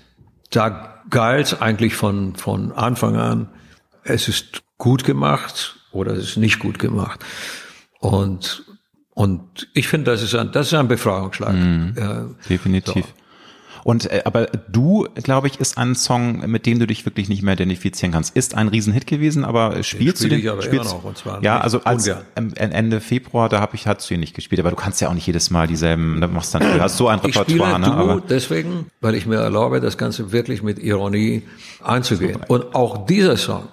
[0.52, 3.50] Da galt eigentlich von, von Anfang an,
[4.06, 7.24] es ist gut gemacht oder es ist nicht gut gemacht.
[8.00, 8.64] Und,
[9.14, 11.54] und ich finde, das ist ein, das ist ein Befreiungsschlag.
[11.54, 13.06] Mm, ja, definitiv.
[13.06, 13.22] So.
[13.84, 17.42] Und äh, aber du, glaube ich, ist ein Song, mit dem du dich wirklich nicht
[17.42, 18.36] mehr identifizieren kannst.
[18.36, 20.50] Ist ein Riesenhit gewesen, aber spielst Spiel du den?
[20.50, 24.14] aber spielst, noch, und zwar ja, also als Ende Februar, da habe ich hast du
[24.14, 26.62] ihn nicht gespielt, aber du kannst ja auch nicht jedes Mal dieselben, ne, machst dann
[26.62, 27.86] du hast so ein Repertoire, ich spiele ne?
[27.86, 31.44] Du aber deswegen, weil ich mir erlaube, das Ganze wirklich mit Ironie
[31.82, 32.34] anzugehen.
[32.34, 32.50] Super.
[32.50, 33.68] Und auch dieser Song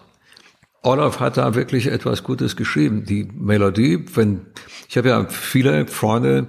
[0.83, 3.05] Olaf hat da wirklich etwas Gutes geschrieben.
[3.05, 4.47] Die Melodie, wenn
[4.89, 6.49] ich habe ja viele Freunde,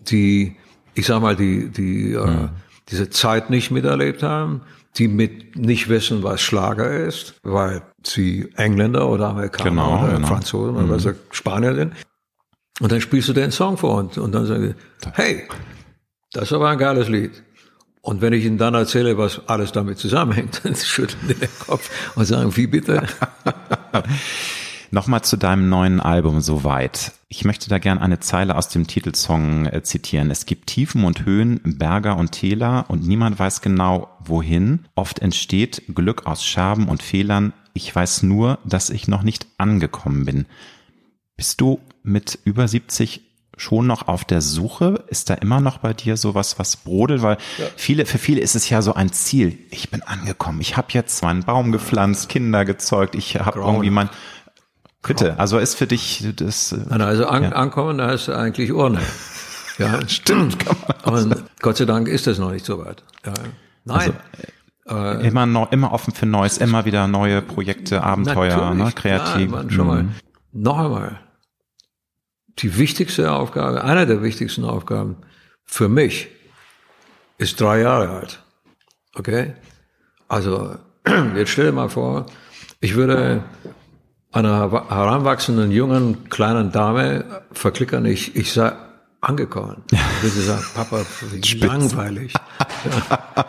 [0.00, 0.56] die,
[0.94, 2.44] ich sag mal, die, die mhm.
[2.44, 2.48] äh,
[2.88, 4.62] diese Zeit nicht miterlebt haben,
[4.96, 10.26] die mit nicht wissen, was Schlager ist, weil sie Engländer oder Amerikaner genau, oder genau.
[10.26, 11.16] Franzosen oder mhm.
[11.32, 11.92] Spanier sind.
[12.80, 15.48] Und dann spielst du den Song vor und, und dann sagen sie, hey,
[16.32, 17.42] das ist aber ein geiles Lied.
[18.06, 21.90] Und wenn ich Ihnen dann erzähle, was alles damit zusammenhängt, dann schütteln die den Kopf
[22.14, 23.04] und sagen, wie bitte?
[24.92, 27.10] Nochmal zu deinem neuen Album soweit.
[27.28, 30.30] Ich möchte da gern eine Zeile aus dem Titelsong äh, zitieren.
[30.30, 34.84] Es gibt Tiefen und Höhen, Berger und Täler und niemand weiß genau wohin.
[34.94, 37.54] Oft entsteht Glück aus Scherben und Fehlern.
[37.74, 40.46] Ich weiß nur, dass ich noch nicht angekommen bin.
[41.36, 43.25] Bist du mit über 70
[43.56, 45.04] schon noch auf der Suche?
[45.08, 47.22] Ist da immer noch bei dir sowas, was brodelt?
[47.22, 47.64] Weil ja.
[47.76, 49.58] viele, für viele ist es ja so ein Ziel.
[49.70, 50.60] Ich bin angekommen.
[50.60, 53.14] Ich habe jetzt meinen Baum gepflanzt, Kinder gezeugt.
[53.14, 54.10] Ich habe irgendwie mein
[55.06, 56.72] Bitte, also ist für dich das.
[56.72, 57.50] Äh, also an, ja.
[57.50, 59.00] ankommen, da ist eigentlich Urne.
[59.78, 60.56] Ja, stimmt.
[61.04, 63.04] Und Gott sei Dank ist das noch nicht so weit.
[63.26, 63.34] Ja.
[63.84, 64.14] Nein.
[64.86, 69.52] Also, äh, immer noch, immer offen für Neues, immer wieder neue Projekte, Abenteuer, ne, kreativ.
[69.52, 70.02] Ja, schon mal.
[70.04, 70.12] Mhm.
[70.54, 71.20] Noch einmal
[72.58, 75.16] die wichtigste Aufgabe, eine der wichtigsten Aufgaben
[75.64, 76.28] für mich
[77.38, 78.42] ist drei Jahre alt.
[79.14, 79.54] Okay?
[80.28, 80.76] Also,
[81.36, 82.26] jetzt stell dir mal vor,
[82.80, 83.42] ich würde
[84.32, 88.72] einer heranwachsenden jungen kleinen Dame verklickern, ich, ich sei
[89.20, 89.82] angekommen.
[90.22, 91.62] Ich würde sagen, Papa, wie Spitz.
[91.62, 92.32] langweilig.
[92.32, 93.44] Ja.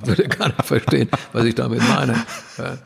[0.04, 2.14] Würde gar nicht verstehen, was ich damit meine.
[2.58, 2.78] Ja.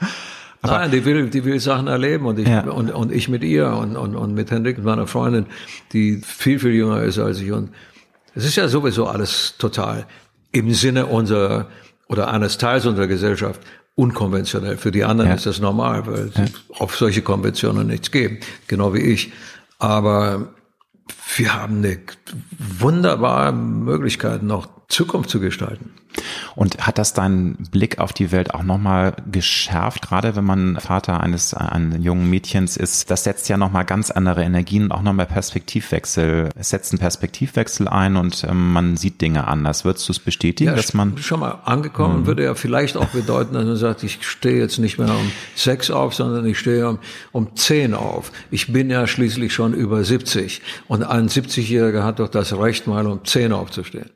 [0.62, 2.62] Aber Nein, die will, die will Sachen erleben und ich, ja.
[2.62, 5.46] und, und ich mit ihr und, und, und mit Henrik, meiner Freundin,
[5.92, 7.51] die viel, viel jünger ist als ich.
[7.51, 7.70] Und
[8.35, 10.07] es ist ja sowieso alles total
[10.53, 11.66] im Sinne unserer
[12.09, 13.61] oder eines Teils unserer Gesellschaft
[13.94, 14.77] unkonventionell.
[14.77, 15.37] Für die anderen ja.
[15.37, 16.44] ist das normal, weil ja.
[16.79, 19.33] auf solche Konventionen nichts geben, genau wie ich.
[19.79, 20.49] Aber
[21.37, 21.99] wir haben eine
[22.59, 25.92] wunderbare Möglichkeit, noch Zukunft zu gestalten.
[26.57, 31.20] Und hat das deinen Blick auf die Welt auch nochmal geschärft, gerade wenn man Vater
[31.20, 33.11] eines einen jungen Mädchens ist?
[33.11, 36.51] Das setzt ja nochmal ganz andere Energien und auch nochmal Perspektivwechsel.
[36.57, 39.85] Es setzt einen Perspektivwechsel ein und ähm, man sieht Dinge anders.
[39.85, 42.27] Würdest du es bestätigen, ja, dass man schon mal angekommen mhm.
[42.27, 45.90] würde ja vielleicht auch bedeuten, dass man sagt, ich stehe jetzt nicht mehr um sechs
[45.90, 46.99] auf, sondern ich stehe um,
[47.33, 48.33] um zehn auf.
[48.51, 53.07] Ich bin ja schließlich schon über 70 und ein 70-Jähriger hat doch das Recht, mal
[53.07, 54.11] um zehn aufzustehen.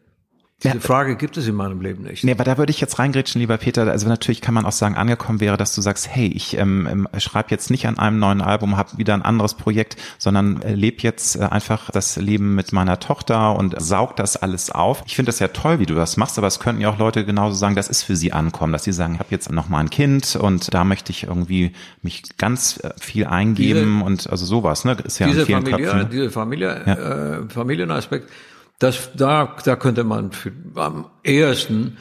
[0.64, 2.24] Diese ja, Frage gibt es in meinem Leben nicht.
[2.24, 3.86] Nee, aber da würde ich jetzt reingrätschen, lieber Peter.
[3.90, 7.08] Also natürlich kann man auch sagen, angekommen wäre, dass du sagst, hey, ich ähm, ähm
[7.18, 11.02] schreibe jetzt nicht an einem neuen Album, habe wieder ein anderes Projekt, sondern äh, lebe
[11.02, 15.02] jetzt äh, einfach das Leben mit meiner Tochter und saug das alles auf.
[15.06, 17.26] Ich finde das ja toll, wie du das machst, aber es könnten ja auch Leute
[17.26, 19.80] genauso sagen, das ist für sie ankommen, dass sie sagen, ich habe jetzt noch mal
[19.80, 24.46] ein Kind und da möchte ich irgendwie mich ganz äh, viel eingeben diese, und also
[24.46, 24.96] sowas, ne?
[25.04, 26.10] Ist ja diese in vielen Familie, Köpfen.
[26.10, 26.94] Diese Familie, ja.
[26.94, 28.30] äh, Familienaspekt
[28.78, 31.96] das, da, da könnte man für, am ehesten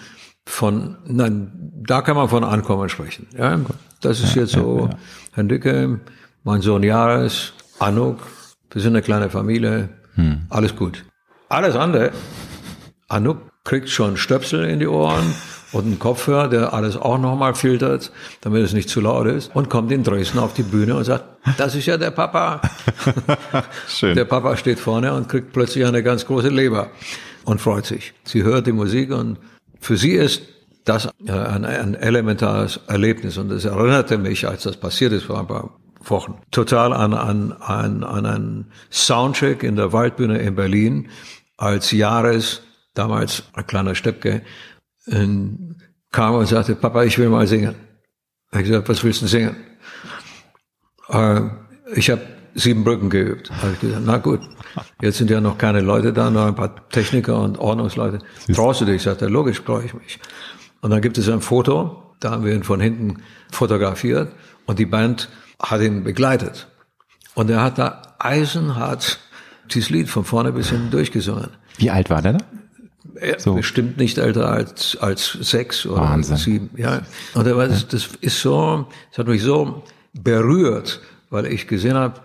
[0.45, 3.27] von, nein, da kann man von Ankommen sprechen.
[3.37, 3.59] Ja,
[4.01, 4.97] das ist ja, jetzt so, ja.
[5.33, 6.01] Herr Dicke,
[6.43, 8.19] mein Sohn Jahres, Anuk,
[8.71, 10.47] wir sind eine kleine Familie, hm.
[10.49, 11.05] alles gut.
[11.49, 12.11] Alles andere,
[13.07, 15.33] Anuk kriegt schon Stöpsel in die Ohren
[15.73, 19.69] und einen Kopfhörer, der alles auch nochmal filtert, damit es nicht zu laut ist, und
[19.69, 21.25] kommt in Dresden auf die Bühne und sagt,
[21.57, 22.61] das ist ja der Papa.
[23.87, 24.15] Schön.
[24.15, 26.89] Der Papa steht vorne und kriegt plötzlich eine ganz große Leber
[27.43, 28.13] und freut sich.
[28.23, 29.39] Sie hört die Musik und
[29.79, 30.43] für sie ist
[30.85, 35.47] das ein, ein elementares Erlebnis und es erinnerte mich, als das passiert ist vor ein
[35.47, 35.69] paar
[36.05, 41.09] Wochen, total an, an, an, an einen Soundcheck in der Waldbühne in Berlin,
[41.57, 42.61] als Jahres,
[42.93, 44.41] damals ein kleiner Steppke,
[45.05, 47.75] kam und sagte, Papa, ich will mal singen.
[48.51, 49.55] Ich habe gesagt, was willst du singen?
[51.09, 51.41] Äh,
[51.95, 52.21] ich habe
[52.55, 53.51] sieben Brücken geübt.
[53.51, 54.41] Habe ich gesagt, na gut,
[55.01, 58.19] jetzt sind ja noch keine Leute da, noch ein paar Techniker und Ordnungsleute.
[58.53, 59.01] Traust du dich?
[59.01, 60.19] Sagt er, logisch traue ich mich.
[60.81, 64.31] Und dann gibt es ein Foto, da haben wir ihn von hinten fotografiert
[64.65, 65.29] und die Band
[65.61, 66.67] hat ihn begleitet.
[67.35, 69.19] Und er hat da eisenhart
[69.71, 71.49] dieses Lied von vorne bis hinten durchgesungen.
[71.77, 72.45] Wie alt war der da?
[73.23, 73.55] Er so.
[73.55, 76.37] Bestimmt nicht älter als, als sechs oder Wahnsinn.
[76.37, 76.69] sieben.
[76.75, 77.01] Ja.
[77.33, 81.95] Und er war, das, das ist so, das hat mich so berührt, weil ich gesehen
[81.95, 82.19] habe,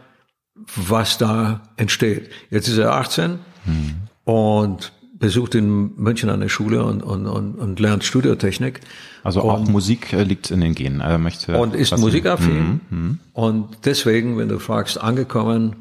[0.77, 2.31] was da entsteht.
[2.51, 3.95] Jetzt ist er 18 hm.
[4.25, 8.81] und besucht in München eine Schule und, und, und, und lernt Studiotechnik.
[9.25, 11.01] Also auch und, Musik äh, liegt in den Genen.
[11.01, 12.81] Er möchte und ist musikaffin.
[12.89, 13.19] Mhm.
[13.33, 15.77] Und deswegen, wenn du fragst, angekommen,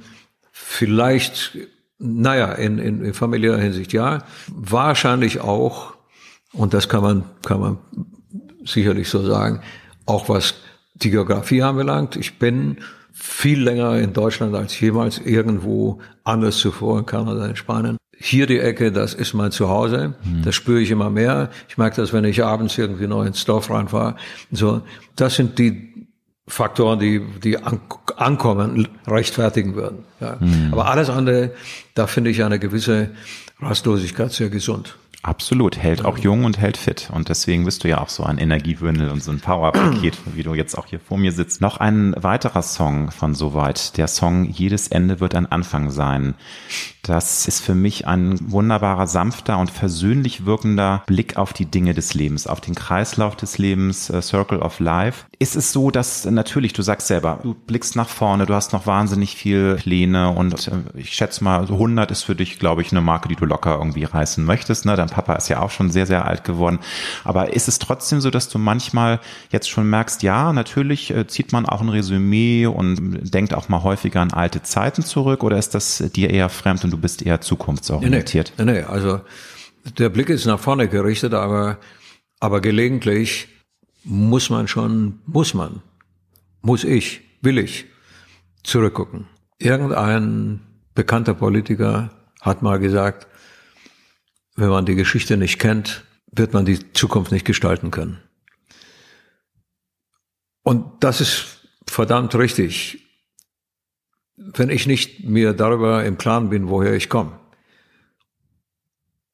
[0.52, 1.58] vielleicht,
[2.00, 5.94] naja, in, in, in familiärer Hinsicht ja, wahrscheinlich auch,
[6.54, 7.78] und das kann man, kann man
[8.66, 9.62] sicherlich so sagen,
[10.06, 10.56] auch was
[10.96, 12.16] die Geografie anbelangt.
[12.16, 12.78] Ich bin
[13.14, 17.98] viel länger in Deutschland als jemals irgendwo anders zuvor in Kanada, in Spanien.
[18.20, 20.16] Hier die Ecke, das ist mein Zuhause.
[20.24, 20.42] Mhm.
[20.44, 21.50] Das spüre ich immer mehr.
[21.70, 24.16] Ich merke das, wenn ich abends irgendwie noch ins Dorf reinfahre.
[24.52, 24.82] So,
[25.16, 25.87] das sind die
[26.48, 30.06] Faktoren, die, die ankommen, rechtfertigen würden.
[30.22, 30.38] Ja.
[30.40, 30.70] Mhm.
[30.72, 31.52] Aber alles andere,
[31.94, 33.10] da finde ich eine gewisse
[33.60, 34.96] Rastlosigkeit sehr gesund.
[35.24, 37.10] Absolut, hält auch jung und hält fit.
[37.12, 40.54] Und deswegen bist du ja auch so ein Energiewündel und so ein Powerpaket, wie du
[40.54, 41.60] jetzt auch hier vor mir sitzt.
[41.60, 43.98] Noch ein weiterer Song von Soweit.
[43.98, 46.36] Der Song Jedes Ende wird ein Anfang sein.
[47.08, 52.14] Das ist für mich ein wunderbarer, sanfter und versöhnlich wirkender Blick auf die Dinge des
[52.14, 55.26] Lebens, auf den Kreislauf des Lebens, uh, Circle of Life.
[55.40, 58.88] Ist es so, dass natürlich, du sagst selber, du blickst nach vorne, du hast noch
[58.88, 63.02] wahnsinnig viel Pläne und äh, ich schätze mal, 100 ist für dich, glaube ich, eine
[63.02, 64.86] Marke, die du locker irgendwie reißen möchtest.
[64.86, 64.98] Ne?
[64.98, 66.80] Dein Papa ist ja auch schon sehr, sehr alt geworden.
[67.24, 71.54] Aber ist es trotzdem so, dass du manchmal jetzt schon merkst, ja, natürlich äh, zieht
[71.54, 72.98] man auch ein Resümee und
[73.34, 76.92] denkt auch mal häufiger an alte Zeiten zurück oder ist das dir eher fremd und
[76.92, 78.54] du bist eher zukunftsorientiert.
[78.58, 79.22] Nee, nee, nee, also
[79.98, 81.78] der Blick ist nach vorne gerichtet, aber,
[82.40, 83.48] aber gelegentlich
[84.04, 85.82] muss man schon, muss man,
[86.62, 87.86] muss ich, will ich
[88.64, 89.28] zurückgucken.
[89.60, 90.62] Irgendein
[90.94, 92.10] bekannter Politiker
[92.42, 93.28] hat mal gesagt,
[94.56, 98.20] wenn man die Geschichte nicht kennt, wird man die Zukunft nicht gestalten können.
[100.64, 103.07] Und das ist verdammt richtig
[104.38, 107.40] wenn ich nicht mir darüber im Klaren bin, woher ich komme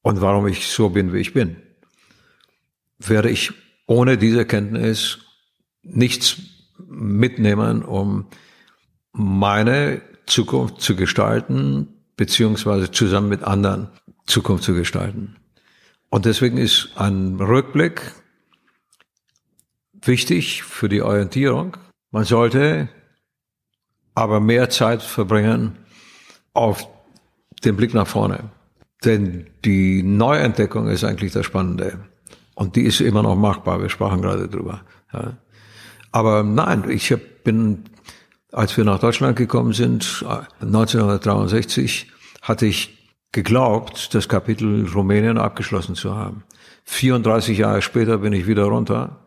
[0.02, 1.58] und warum ich so bin, wie ich bin,
[3.00, 3.52] werde ich
[3.86, 5.20] ohne diese Kenntnis
[5.84, 6.38] nichts
[6.88, 8.28] mitnehmen, um
[9.12, 13.90] meine Zukunft zu gestalten, beziehungsweise zusammen mit anderen
[14.26, 15.36] Zukunft zu gestalten.
[16.10, 18.14] Und deswegen ist ein Rückblick
[20.02, 21.76] wichtig für die Orientierung.
[22.12, 22.90] Man sollte
[24.16, 25.78] aber mehr Zeit verbringen
[26.54, 26.88] auf
[27.64, 28.52] den Blick nach vorne.
[29.04, 32.00] Denn die Neuentdeckung ist eigentlich das Spannende.
[32.56, 33.82] Und die ist immer noch machbar.
[33.82, 34.82] Wir sprachen gerade drüber.
[35.12, 35.38] Ja.
[36.12, 37.86] Aber nein, ich bin,
[38.52, 40.24] als wir nach Deutschland gekommen sind,
[40.62, 42.12] 1963,
[42.42, 46.44] hatte ich geglaubt, das Kapitel Rumänien abgeschlossen zu haben.
[46.86, 49.23] 34 Jahre später bin ich wieder runter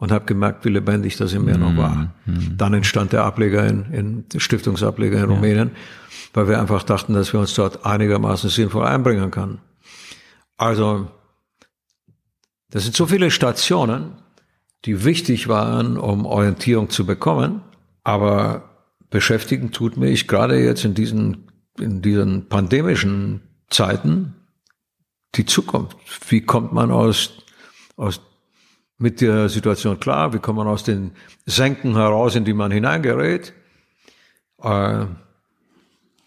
[0.00, 2.12] und habe gemerkt, wie lebendig das in mir noch war.
[2.24, 2.56] Mhm.
[2.56, 5.34] Dann entstand der Ableger in, in Stiftungsableger in ja.
[5.36, 5.70] Rumänien,
[6.32, 9.58] weil wir einfach dachten, dass wir uns dort einigermaßen sinnvoll einbringen können.
[10.56, 11.10] Also,
[12.70, 14.14] das sind so viele Stationen,
[14.86, 17.60] die wichtig waren, um Orientierung zu bekommen,
[18.02, 18.70] aber
[19.10, 21.48] beschäftigen tut mich gerade jetzt in diesen,
[21.78, 24.34] in diesen pandemischen Zeiten
[25.34, 25.98] die Zukunft.
[26.30, 27.32] Wie kommt man aus,
[27.96, 28.22] aus
[29.00, 31.12] mit der Situation klar, wie kommt man aus den
[31.46, 33.54] Senken heraus, in die man hineingerät.
[34.62, 35.06] Äh,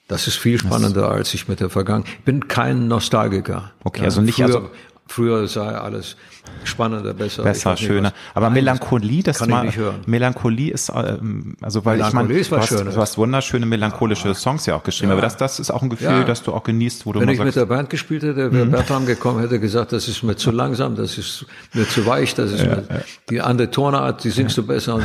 [0.07, 2.13] das ist viel spannender, als ich mit der Vergangenheit.
[2.19, 3.71] Ich bin kein Nostalgiker.
[3.84, 4.69] Okay, also nicht früher, also
[5.08, 6.16] früher sei alles
[6.64, 7.43] spannender, besser.
[7.43, 8.14] Besser, schöner.
[8.34, 10.01] Aber nein, Melancholie, das kann mal, ich nicht hören.
[10.06, 14.34] Melancholie ist, ähm, also weil ich meine, du, hast, du hast wunderschöne melancholische ja.
[14.34, 15.14] Songs ja auch geschrieben, ja.
[15.14, 16.24] aber das, das ist auch ein Gefühl, ja.
[16.24, 18.66] das du auch genießt, wo du Wenn ich sagst, mit der Band gespielt hätte, wäre
[18.66, 18.72] mhm.
[18.72, 22.51] Bertram gekommen, hätte gesagt, das ist mir zu langsam, das ist mir zu weich, das
[22.51, 22.84] ist mir,
[23.30, 24.99] die andere Tonart, die singst du besser.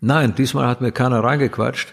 [0.00, 1.92] Nein, diesmal hat mir keiner reingequatscht.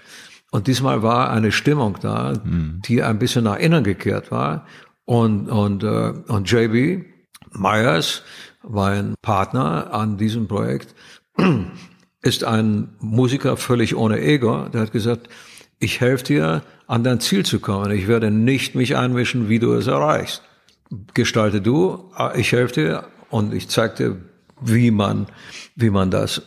[0.51, 2.81] Und diesmal war eine Stimmung da, mhm.
[2.85, 4.65] die ein bisschen nach innen gekehrt war.
[5.03, 7.05] Und, und, äh, und JB
[7.55, 8.23] Myers,
[8.67, 10.95] mein Partner an diesem Projekt,
[12.21, 14.67] ist ein Musiker völlig ohne Ego.
[14.69, 15.29] Der hat gesagt,
[15.79, 17.91] ich helfe dir, an dein Ziel zu kommen.
[17.91, 20.41] Ich werde nicht mich einmischen, wie du es erreichst.
[21.13, 24.17] Gestalte du, ich helfe dir und ich zeige dir,
[24.61, 25.27] wie man,
[25.75, 26.43] wie man das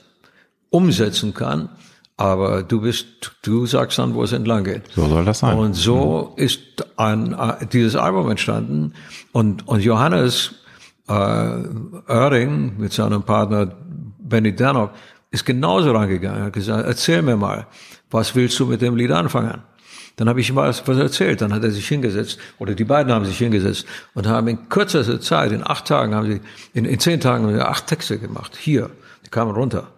[0.70, 1.70] umsetzen kann.
[2.16, 3.06] Aber du bist,
[3.42, 4.82] du sagst dann, wo es entlang geht.
[4.94, 5.56] So soll das sein.
[5.56, 6.42] Und so mhm.
[6.42, 6.60] ist
[6.96, 7.36] ein,
[7.72, 8.94] dieses Album entstanden.
[9.32, 10.54] Und, und Johannes
[11.08, 13.72] äh, Oerding mit seinem Partner
[14.18, 14.90] Benny Danov
[15.30, 16.40] ist genauso rangegangen.
[16.40, 17.66] Er hat gesagt, erzähl mir mal,
[18.10, 19.62] was willst du mit dem Lied anfangen?
[20.16, 21.40] Dann habe ich ihm was, was erzählt.
[21.40, 25.20] Dann hat er sich hingesetzt oder die beiden haben sich hingesetzt und haben in kürzester
[25.20, 26.40] Zeit, in acht Tagen haben sie,
[26.74, 28.56] in, in zehn Tagen haben sie acht Texte gemacht.
[28.58, 28.90] Hier,
[29.24, 29.88] die kamen runter.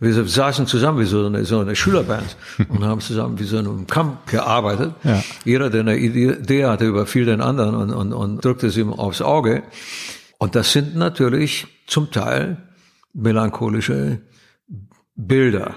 [0.00, 2.36] Wir saßen zusammen wie so eine, so eine Schülerband
[2.68, 4.92] und haben zusammen wie so einem Kampf gearbeitet.
[5.04, 5.22] Ja.
[5.44, 9.22] Jeder, der eine Idee hatte, überfiel den anderen und, und, und drückte es ihm aufs
[9.22, 9.62] Auge.
[10.44, 12.58] Und das sind natürlich zum Teil
[13.14, 14.20] melancholische
[15.16, 15.76] Bilder.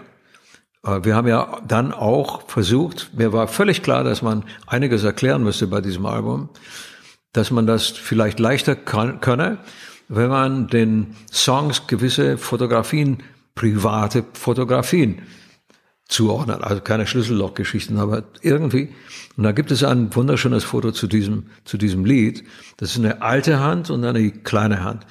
[0.84, 5.68] Wir haben ja dann auch versucht, mir war völlig klar, dass man einiges erklären müsste
[5.68, 6.49] bei diesem Album,
[7.32, 9.59] dass man das vielleicht leichter kann, könne,
[10.09, 13.24] wenn man den Songs gewisse Fotografien,
[13.55, 15.22] private Fotografien
[16.08, 16.62] zuordnet.
[16.62, 18.89] Also keine Schlüssellochgeschichten, aber irgendwie.
[19.36, 22.43] Und da gibt es ein wunderschönes Foto zu diesem, zu diesem Lied.
[22.78, 25.05] Das ist eine alte Hand und eine kleine Hand.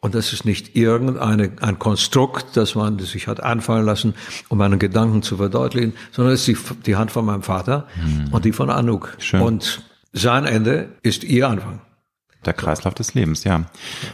[0.00, 4.14] Und das ist nicht irgendeine, ein Konstrukt, das man sich hat anfallen lassen,
[4.50, 8.28] um einen Gedanken zu verdeutlichen, sondern es ist die, die Hand von meinem Vater mhm.
[8.30, 9.16] und die von Anouk.
[9.18, 9.40] Schön.
[9.40, 9.82] Und
[10.12, 11.80] sein Ende ist ihr Anfang.
[12.46, 13.62] Der Kreislauf des Lebens, ja.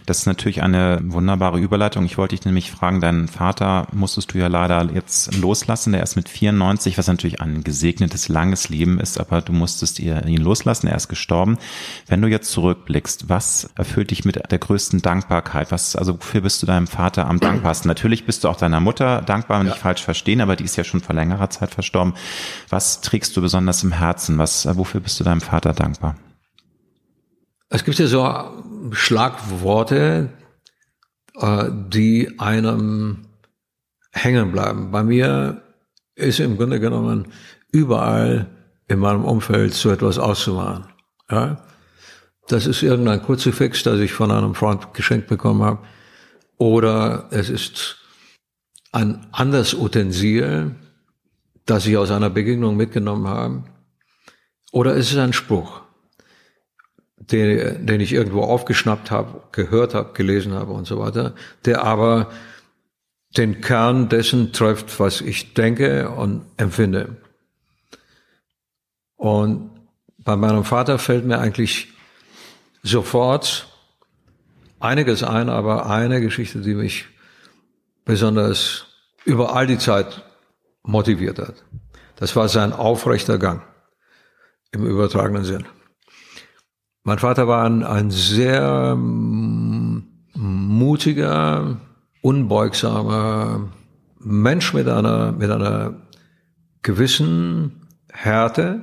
[0.07, 2.05] Das ist natürlich eine wunderbare Überleitung.
[2.05, 5.93] Ich wollte dich nämlich fragen, deinen Vater musstest du ja leider jetzt loslassen.
[5.93, 10.37] Der ist mit 94, was natürlich ein gesegnetes, langes Leben ist, aber du musstest ihn
[10.37, 10.87] loslassen.
[10.87, 11.59] Er ist gestorben.
[12.07, 15.73] Wenn du jetzt zurückblickst, was erfüllt dich mit der größten Dankbarkeit?
[15.73, 17.89] Was, also wofür bist du deinem Vater am dankbarsten?
[17.89, 19.81] Natürlich bist du auch deiner Mutter dankbar, nicht ja.
[19.81, 22.15] falsch verstehen, aber die ist ja schon vor längerer Zeit verstorben.
[22.69, 24.39] Was trägst du besonders im Herzen?
[24.39, 26.17] Was, wofür bist du deinem Vater dankbar?
[27.73, 30.29] Es gibt ja so Schlagworte,
[31.37, 33.29] äh, die einem
[34.13, 34.91] hängen bleiben.
[34.91, 35.63] Bei mir
[36.17, 37.29] ist im Grunde genommen
[37.71, 38.49] überall
[38.89, 40.87] in meinem Umfeld so etwas auszumachen.
[41.31, 41.65] Ja?
[42.49, 45.87] Das ist irgendein Kruzifix, das ich von einem Freund geschenkt bekommen habe.
[46.59, 47.99] Oder es ist
[48.91, 50.75] ein anderes Utensil,
[51.67, 53.63] das ich aus einer Begegnung mitgenommen habe.
[54.73, 55.80] Oder es ist ein Spruch
[57.21, 62.31] den, den ich irgendwo aufgeschnappt habe, gehört habe, gelesen habe und so weiter, der aber
[63.37, 67.17] den Kern dessen trifft, was ich denke und empfinde.
[69.17, 69.71] Und
[70.19, 71.89] bei meinem Vater fällt mir eigentlich
[72.83, 73.69] sofort
[74.81, 77.07] einiges ein, aber eine Geschichte, die mich
[78.05, 78.87] besonders
[79.25, 80.25] über all die Zeit
[80.83, 81.55] motiviert hat.
[82.17, 83.63] Das war sein aufrechter Gang
[84.73, 85.67] im übertragenen Sinn.
[87.11, 90.05] Mein Vater war ein, ein sehr mm,
[90.37, 91.81] mutiger,
[92.23, 93.69] unbeugsamer
[94.21, 96.07] Mensch mit einer, mit einer
[96.83, 98.83] gewissen Härte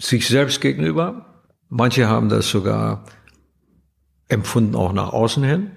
[0.00, 1.44] sich selbst gegenüber.
[1.68, 3.04] Manche haben das sogar
[4.26, 5.70] empfunden auch nach außen hin.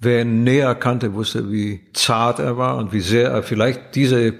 [0.00, 4.34] Wer ihn näher kannte, wusste, wie zart er war und wie sehr er vielleicht diese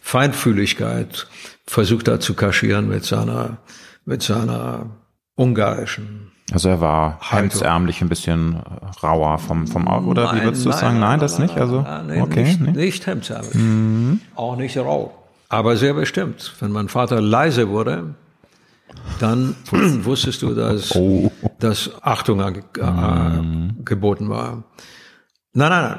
[0.00, 1.26] Feinfühligkeit
[1.66, 3.58] versucht hat zu kaschieren mit seiner,
[4.04, 4.90] mit seiner
[5.34, 6.30] ungarischen.
[6.52, 8.62] Also er war hemdsärmlich ein bisschen
[9.02, 11.00] rauer vom, vom oder nein, wie würdest du nein, sagen?
[11.00, 11.56] Nein, nein das nicht?
[11.56, 12.44] Also, okay.
[12.44, 12.76] Nicht, nicht?
[12.76, 13.54] nicht hemdsärmlich.
[13.54, 14.20] Mhm.
[14.36, 15.12] Auch nicht rau.
[15.48, 16.54] Aber sehr bestimmt.
[16.60, 18.14] Wenn mein Vater leise wurde,
[19.18, 19.56] dann
[20.04, 21.32] wusstest du, dass, oh.
[21.58, 23.84] dass Achtung äh, mhm.
[23.84, 24.64] geboten war.
[25.52, 25.98] Nein, nein, nein,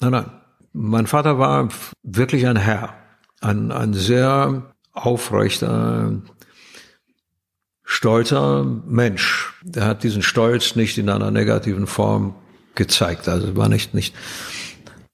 [0.00, 0.30] nein, nein.
[0.72, 1.68] Mein Vater war
[2.02, 2.90] wirklich ein Herr.
[3.40, 6.12] Ein, ein sehr aufrechter,
[7.86, 9.54] stolzer Mensch.
[9.62, 12.34] Der hat diesen Stolz nicht in einer negativen Form
[12.74, 13.28] gezeigt.
[13.28, 14.14] Also war nicht, nicht,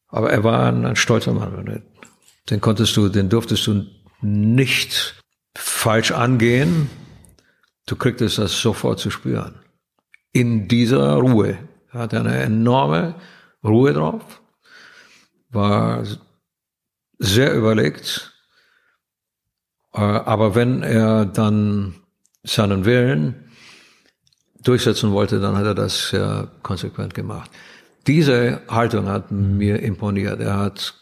[0.08, 1.82] aber er war ein, ein stolzer Mann.
[2.50, 3.86] Den konntest du, den durftest du
[4.20, 5.22] nicht
[5.56, 6.90] falsch angehen.
[7.86, 9.60] Du kriegtest das sofort zu spüren.
[10.32, 11.58] In dieser Ruhe.
[11.92, 13.14] Er hatte eine enorme
[13.62, 14.40] Ruhe drauf,
[15.50, 16.04] war
[17.18, 18.32] sehr überlegt,
[19.92, 22.01] äh, aber wenn er dann
[22.42, 23.34] seinen Willen
[24.62, 27.50] durchsetzen wollte, dann hat er das sehr konsequent gemacht.
[28.06, 30.40] Diese Haltung hat mir imponiert.
[30.40, 30.94] Er hat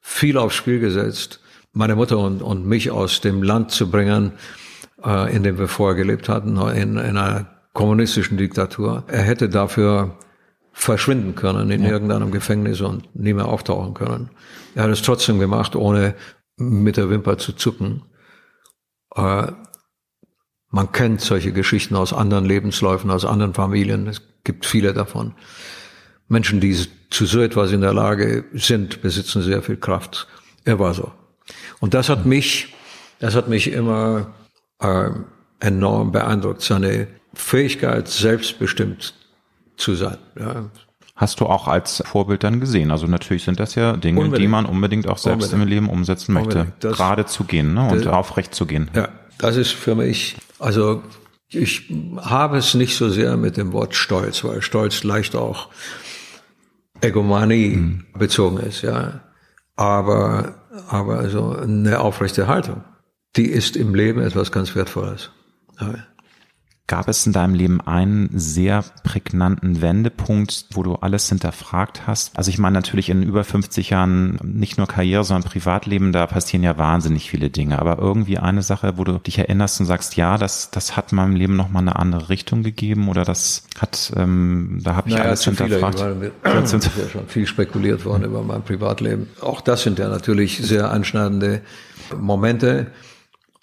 [0.00, 1.40] viel aufs Spiel gesetzt,
[1.72, 4.32] meine Mutter und, und mich aus dem Land zu bringen,
[5.04, 9.04] äh, in dem wir vorher gelebt hatten, in, in einer kommunistischen Diktatur.
[9.08, 10.16] Er hätte dafür
[10.72, 11.90] verschwinden können in ja.
[11.90, 14.30] irgendeinem Gefängnis und nie mehr auftauchen können.
[14.74, 16.14] Er hat es trotzdem gemacht, ohne
[16.56, 18.02] mit der Wimper zu zucken.
[19.14, 19.52] Äh,
[20.76, 24.06] man kennt solche Geschichten aus anderen Lebensläufen, aus anderen Familien.
[24.08, 25.32] Es gibt viele davon.
[26.28, 26.76] Menschen, die
[27.08, 30.28] zu so etwas in der Lage sind, besitzen sehr viel Kraft.
[30.66, 31.10] Er war so.
[31.80, 32.74] Und das hat mich,
[33.20, 34.34] das hat mich immer
[34.80, 35.08] äh,
[35.60, 39.14] enorm beeindruckt, seine Fähigkeit, selbstbestimmt
[39.78, 40.18] zu sein.
[40.38, 40.66] Ja.
[41.14, 42.90] Hast du auch als Vorbild dann gesehen?
[42.90, 44.42] Also natürlich sind das ja Dinge, unbedingt.
[44.42, 45.62] die man unbedingt auch selbst unbedingt.
[45.62, 46.74] im Leben umsetzen möchte.
[46.80, 47.88] Gerade zu gehen ne?
[47.88, 48.90] und aufrecht zu gehen.
[48.94, 49.08] Ja,
[49.38, 51.02] Das ist für mich, also
[51.48, 55.68] ich habe es nicht so sehr mit dem Wort Stolz, weil Stolz leicht auch
[57.00, 58.06] Egomanie mhm.
[58.18, 59.20] bezogen ist, ja.
[59.76, 62.82] Aber, aber also eine aufrechte Haltung,
[63.36, 65.30] die ist im Leben etwas ganz Wertvolles.
[65.78, 65.94] Ja.
[66.88, 72.38] Gab es in deinem Leben einen sehr prägnanten Wendepunkt, wo du alles hinterfragt hast?
[72.38, 76.62] Also ich meine natürlich in über 50 Jahren nicht nur Karriere, sondern Privatleben, da passieren
[76.62, 77.80] ja wahnsinnig viele Dinge.
[77.80, 81.34] Aber irgendwie eine Sache, wo du dich erinnerst und sagst, ja, das, das hat meinem
[81.34, 85.42] Leben nochmal eine andere Richtung gegeben oder das hat, ähm, da habe ich naja, alles
[85.42, 86.00] hinterfragt.
[86.44, 89.28] Es ist ja schon viel spekuliert worden über mein Privatleben.
[89.40, 91.62] Auch das sind ja natürlich sehr anschneidende
[92.16, 92.92] Momente.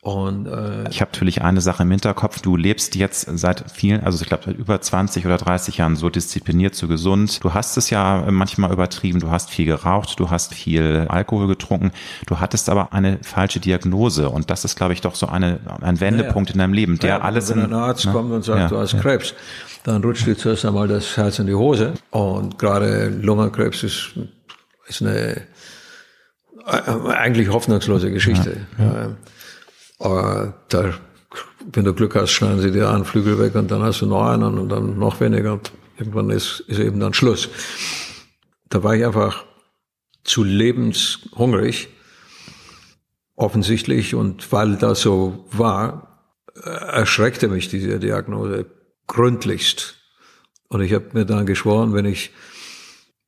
[0.03, 2.41] Und äh, ich habe natürlich eine Sache im Hinterkopf.
[2.41, 6.09] Du lebst jetzt seit vielen, also ich glaube seit über 20 oder 30 Jahren so
[6.09, 7.41] diszipliniert, so gesund.
[7.41, 9.21] Du hast es ja manchmal übertrieben.
[9.21, 11.93] Du hast viel geraucht, du hast viel Alkohol getrunken.
[12.27, 16.01] Du hattest aber eine falsche Diagnose und das ist, glaube ich, doch so eine ein
[16.01, 17.49] Wendepunkt ja, in deinem Leben, der ja, alles.
[17.49, 18.11] Wenn ein Arzt ne?
[18.11, 19.33] kommt und sagt, ja, du hast Krebs,
[19.85, 21.93] dann rutscht dir zuerst einmal das Herz in die Hose.
[22.11, 24.11] Und gerade Lungenkrebs ist
[24.85, 25.43] ist eine
[26.67, 28.67] äh, eigentlich hoffnungslose Geschichte.
[28.77, 29.15] Ja, aber
[30.03, 30.93] da,
[31.71, 34.25] wenn du Glück hast, schneiden sie dir einen Flügel weg und dann hast du noch
[34.25, 35.53] einen und dann noch weniger.
[35.53, 37.49] Und irgendwann ist, ist eben dann Schluss.
[38.69, 39.45] Da war ich einfach
[40.23, 41.89] zu lebenshungrig,
[43.35, 44.15] offensichtlich.
[44.15, 46.25] Und weil das so war,
[46.55, 48.65] erschreckte mich diese Diagnose
[49.07, 49.95] gründlichst.
[50.67, 52.31] Und ich habe mir dann geschworen, wenn ich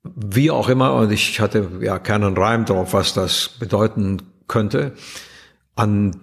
[0.04, 4.94] wie auch immer, und ich hatte ja keinen Reim drauf, was das bedeuten könnte,
[5.76, 6.16] an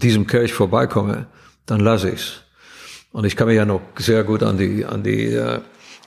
[0.00, 1.26] diesem Kelch vorbeikomme,
[1.66, 2.42] dann lasse ich's.
[3.12, 5.60] Und ich kann mich ja noch sehr gut an die, an die äh,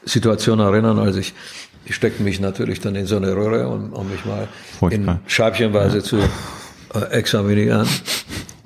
[0.04, 1.34] Situation erinnern, als ich,
[1.86, 4.48] ich steckte mich natürlich dann in so eine Röhre, um, um mich mal
[4.80, 5.16] Furchtbar.
[5.16, 6.04] in Scheibchenweise ja.
[6.04, 6.18] zu
[6.94, 7.88] äh, examinieren.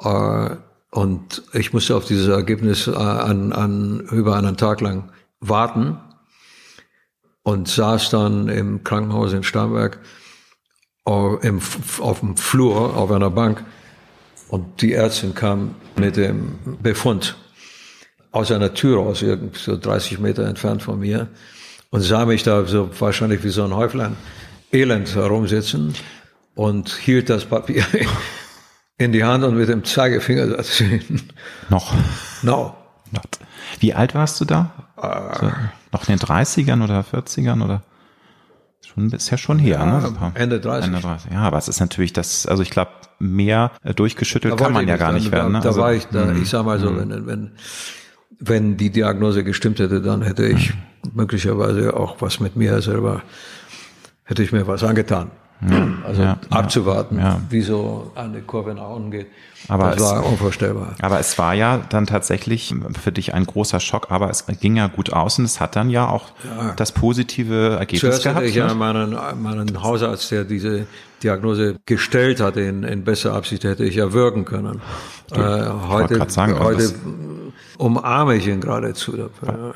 [0.04, 0.50] Äh,
[0.92, 5.98] und ich musste auf dieses Ergebnis äh, an, an, über einen Tag lang warten
[7.44, 10.00] und saß dann im Krankenhaus in Starnberg
[11.08, 11.62] äh, im,
[12.00, 13.64] auf dem Flur auf einer Bank
[14.50, 17.36] und die Ärztin kam mit dem Befund
[18.32, 19.24] aus einer Tür raus,
[19.54, 21.28] so 30 Meter entfernt von mir,
[21.90, 24.16] und sah mich da so wahrscheinlich wie so ein Häuflein
[24.72, 25.96] elend herumsitzen
[26.56, 27.86] und hielt das Papier
[28.98, 31.02] in die Hand und mit dem Zeigefinger sagte sie,
[31.70, 31.94] noch.
[32.42, 32.76] No.
[33.12, 33.40] Not.
[33.80, 34.72] Wie alt warst du da?
[34.98, 35.52] Uh, so,
[35.94, 37.84] noch in den 30ern oder 40ern oder?
[38.88, 40.32] Schon, ist ja schon her, ja, ne?
[40.36, 40.88] Ende 30.
[40.88, 41.32] Ende 30.
[41.32, 44.98] Ja, aber es ist natürlich das, also ich glaube, mehr äh, durchgeschüttelt kann man ja
[44.98, 45.52] gar nicht werden.
[45.52, 45.60] Ne?
[45.60, 47.00] Da, also, war ich, da, mh, ich sag mal so, mh.
[47.00, 47.52] wenn, wenn,
[48.40, 51.12] wenn die Diagnose gestimmt hätte, dann hätte ich mh.
[51.14, 53.24] möglicherweise auch was mit mir selber,
[54.24, 55.32] hätte ich mir was angetan.
[55.62, 57.42] Ja, also ja, abzuwarten, ja.
[57.50, 59.28] wie so eine Kurve nach unten geht.
[59.68, 60.96] Aber das war unvorstellbar.
[61.02, 64.88] Aber es war ja dann tatsächlich für dich ein großer Schock, aber es ging ja
[64.88, 66.26] gut aus und es hat dann ja auch
[66.76, 68.38] das positive Ergebnis Zuerst gehabt.
[68.38, 68.76] Hatte ich ja ne?
[68.76, 70.86] meinen, meinen Hausarzt, der diese
[71.24, 74.82] Diagnose gestellt hat, in, in besser Absicht hätte ich ja wirken können.
[75.34, 76.94] Du, äh, heute sagen, heute
[77.78, 79.74] umarme ich ihn geradezu dafür.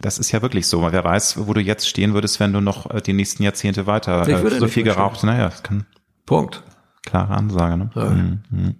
[0.00, 0.90] Das ist ja wirklich so.
[0.90, 4.26] Wer weiß, wo du jetzt stehen würdest, wenn du noch äh, die nächsten Jahrzehnte weiter
[4.26, 5.22] äh, so viel geraucht.
[5.24, 5.86] Naja, das kann.
[6.26, 6.62] Punkt.
[7.04, 7.76] Klare Ansage.
[7.76, 7.90] Ne?
[7.94, 8.04] Ja.
[8.10, 8.42] Mhm.
[8.50, 8.74] mhm.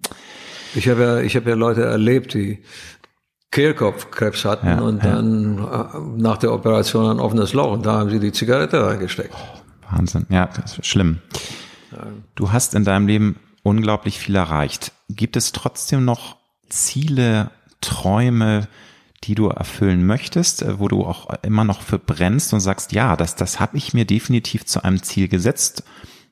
[0.75, 2.63] Ich habe ja, ich habe ja Leute erlebt, die
[3.51, 5.11] Kehlkopfkrebs hatten ja, und ja.
[5.11, 9.35] dann äh, nach der Operation ein offenes Loch und da haben sie die Zigarette reingesteckt.
[9.35, 9.61] Oh,
[9.91, 10.27] Wahnsinn.
[10.29, 11.19] Ja, das ist schlimm.
[12.37, 14.93] Du hast in deinem Leben unglaublich viel erreicht.
[15.09, 16.37] Gibt es trotzdem noch
[16.69, 17.51] Ziele,
[17.81, 18.69] Träume,
[19.25, 23.17] die du erfüllen möchtest, äh, wo du auch immer noch für brennst und sagst, ja,
[23.17, 25.85] das, das habe ich mir definitiv zu einem Ziel gesetzt?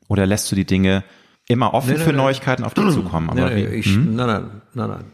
[0.08, 1.04] Oder lässt du die Dinge
[1.46, 3.30] immer offen nein, für nein, Neuigkeiten auf dich zukommen?
[3.30, 4.16] Aber nein, ich, hm?
[4.16, 5.04] nein, nein, nein, nein.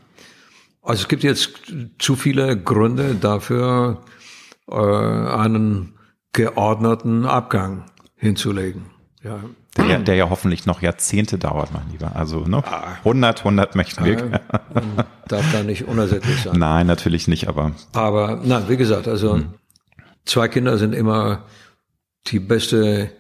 [0.82, 4.04] Also es gibt jetzt zu viele Gründe dafür,
[4.68, 5.94] äh, einen
[6.32, 8.86] geordneten Abgang hinzulegen.
[9.22, 9.40] Ja.
[9.76, 12.14] Der, der ja hoffentlich noch Jahrzehnte dauert, mein Lieber.
[12.14, 12.62] Also ne?
[12.98, 14.12] 100, 100 möchten wir.
[14.12, 14.40] Ja,
[15.28, 16.56] darf da nicht unersättlich sein.
[16.58, 17.72] Nein, natürlich nicht, aber.
[17.92, 19.54] Aber nein, wie gesagt, also hm.
[20.24, 21.44] zwei Kinder sind immer
[22.28, 23.10] die beste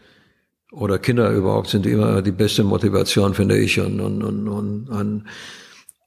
[0.74, 5.28] oder Kinder überhaupt sind immer die beste Motivation, finde ich, und, und, und, und ein,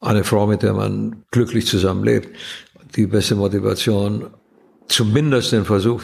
[0.01, 2.29] eine Frau, mit der man glücklich zusammenlebt,
[2.95, 4.27] die beste Motivation,
[4.87, 6.03] zumindest den Versuch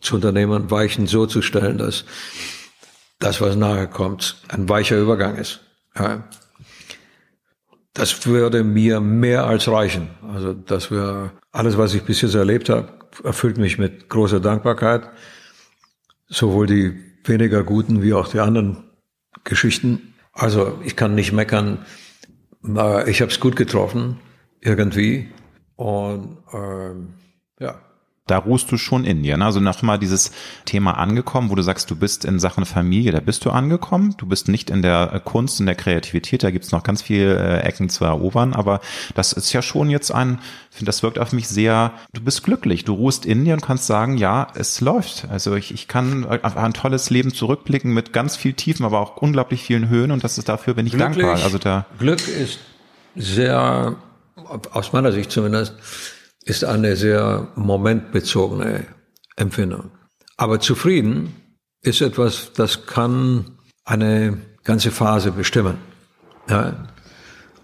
[0.00, 2.04] zu unternehmen, Weichen so zu stellen, dass
[3.20, 5.60] das, was nachher kommt, ein weicher Übergang ist.
[5.96, 6.24] Ja.
[7.94, 10.10] Das würde mir mehr als reichen.
[10.22, 12.88] Also das wäre alles, was ich bis jetzt erlebt habe,
[13.22, 15.08] erfüllt mich mit großer Dankbarkeit.
[16.26, 18.90] Sowohl die weniger guten wie auch die anderen
[19.44, 20.14] Geschichten.
[20.32, 21.84] Also ich kann nicht meckern.
[23.06, 24.18] Ich habe es gut getroffen.
[24.60, 25.28] irgendwie.
[25.76, 27.14] Und ähm,
[27.58, 27.80] ja,
[28.30, 29.36] da ruhst du schon in dir.
[29.36, 29.44] Ne?
[29.44, 30.30] Also nochmal dieses
[30.64, 34.14] Thema angekommen, wo du sagst, du bist in Sachen Familie, da bist du angekommen.
[34.18, 37.60] Du bist nicht in der Kunst, in der Kreativität, da gibt's noch ganz viele äh,
[37.60, 38.80] Ecken zu erobern, aber
[39.14, 40.38] das ist ja schon jetzt ein,
[40.70, 43.86] finde, das wirkt auf mich sehr, du bist glücklich, du ruhst in dir und kannst
[43.86, 45.26] sagen, ja, es läuft.
[45.30, 49.16] Also ich, ich kann auf ein tolles Leben zurückblicken mit ganz viel Tiefen, aber auch
[49.16, 51.44] unglaublich vielen Höhen und das ist dafür bin ich Glücklich, dankbar.
[51.44, 52.60] Also da Glück ist
[53.16, 53.96] sehr,
[54.72, 55.74] aus meiner Sicht zumindest,
[56.44, 58.86] ist eine sehr momentbezogene
[59.36, 59.90] Empfindung.
[60.36, 61.34] Aber zufrieden
[61.82, 65.78] ist etwas, das kann eine ganze Phase bestimmen.
[66.48, 66.88] Ja?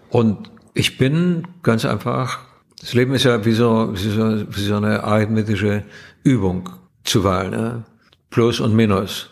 [0.09, 2.39] Und ich bin ganz einfach,
[2.79, 5.83] das Leben ist ja wie so, wie so, wie so eine arithmetische
[6.23, 6.69] Übung
[7.03, 7.53] zuweilen.
[7.53, 7.83] Ja?
[8.29, 9.29] Plus und Minus.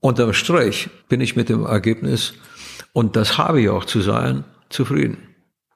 [0.00, 2.34] Unterm Strich bin ich mit dem Ergebnis,
[2.92, 5.31] und das habe ich auch zu sein, zufrieden.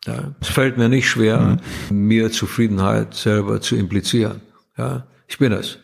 [0.07, 1.59] Ja, es fällt mir nicht schwer,
[1.91, 2.07] mhm.
[2.07, 4.41] mir Zufriedenheit selber zu implizieren.
[4.79, 5.79] Ja, ich bin es.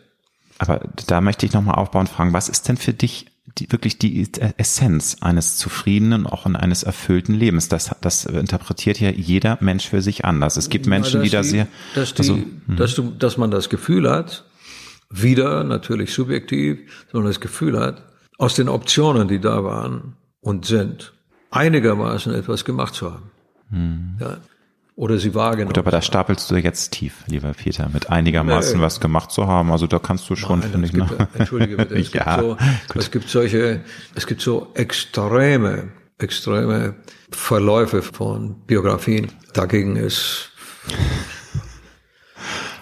[0.58, 3.26] Aber da möchte ich nochmal aufbauen und fragen, was ist denn für dich
[3.58, 7.68] die, wirklich die Essenz eines zufriedenen, auch eines erfüllten Lebens?
[7.68, 10.56] Das, das interpretiert ja jeder Mensch für sich anders.
[10.56, 12.76] Es gibt Menschen, ja, die da sehr, dass, die, also, hm.
[12.76, 14.44] dass, du, dass man das Gefühl hat,
[15.10, 16.78] wieder natürlich subjektiv,
[17.10, 18.04] sondern das Gefühl hat,
[18.38, 21.12] aus den Optionen, die da waren und sind,
[21.50, 23.30] einigermaßen etwas gemacht zu haben.
[23.72, 24.16] Hm.
[24.20, 24.36] Ja.
[24.94, 25.68] Oder sie wahrgenommen.
[25.68, 28.84] Gut, aber da stapelst du jetzt tief, lieber Peter, mit einigermaßen nee.
[28.84, 29.72] was gemacht zu haben.
[29.72, 30.92] Also da kannst du schon, finde ich.
[30.92, 31.28] Gibt, ne?
[31.34, 32.56] Entschuldige bitte, es, ja, gibt so,
[32.98, 33.80] es gibt solche,
[34.14, 36.94] es gibt so extreme, extreme
[37.30, 39.32] Verläufe von Biografien.
[39.54, 40.50] Dagegen ist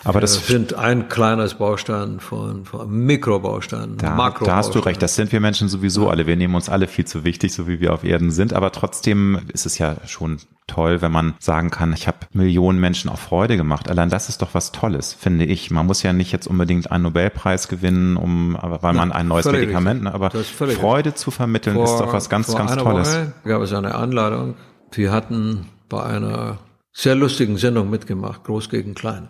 [0.05, 4.45] aber das, das sind ein kleines Baustein von, von Mikrobaustein, da, Makro.
[4.45, 5.03] Da hast du recht.
[5.03, 6.27] Das sind wir Menschen sowieso alle.
[6.27, 8.53] Wir nehmen uns alle viel zu wichtig, so wie wir auf Erden sind.
[8.53, 13.11] Aber trotzdem ist es ja schon toll, wenn man sagen kann, ich habe Millionen Menschen
[13.11, 13.91] auch Freude gemacht.
[13.91, 15.71] Allein das ist doch was Tolles, finde ich.
[15.71, 20.05] Man muss ja nicht jetzt unbedingt einen Nobelpreis gewinnen, um, weil man ein neues Medikament,
[20.05, 23.09] ne, aber Freude zu vermitteln vor, ist doch was ganz, ganz Tolles.
[23.09, 24.55] Woche gab es eine Einladung.
[24.93, 26.59] Wir hatten bei einer
[26.93, 29.29] sehr lustigen Sendung mitgemacht, Groß gegen Klein.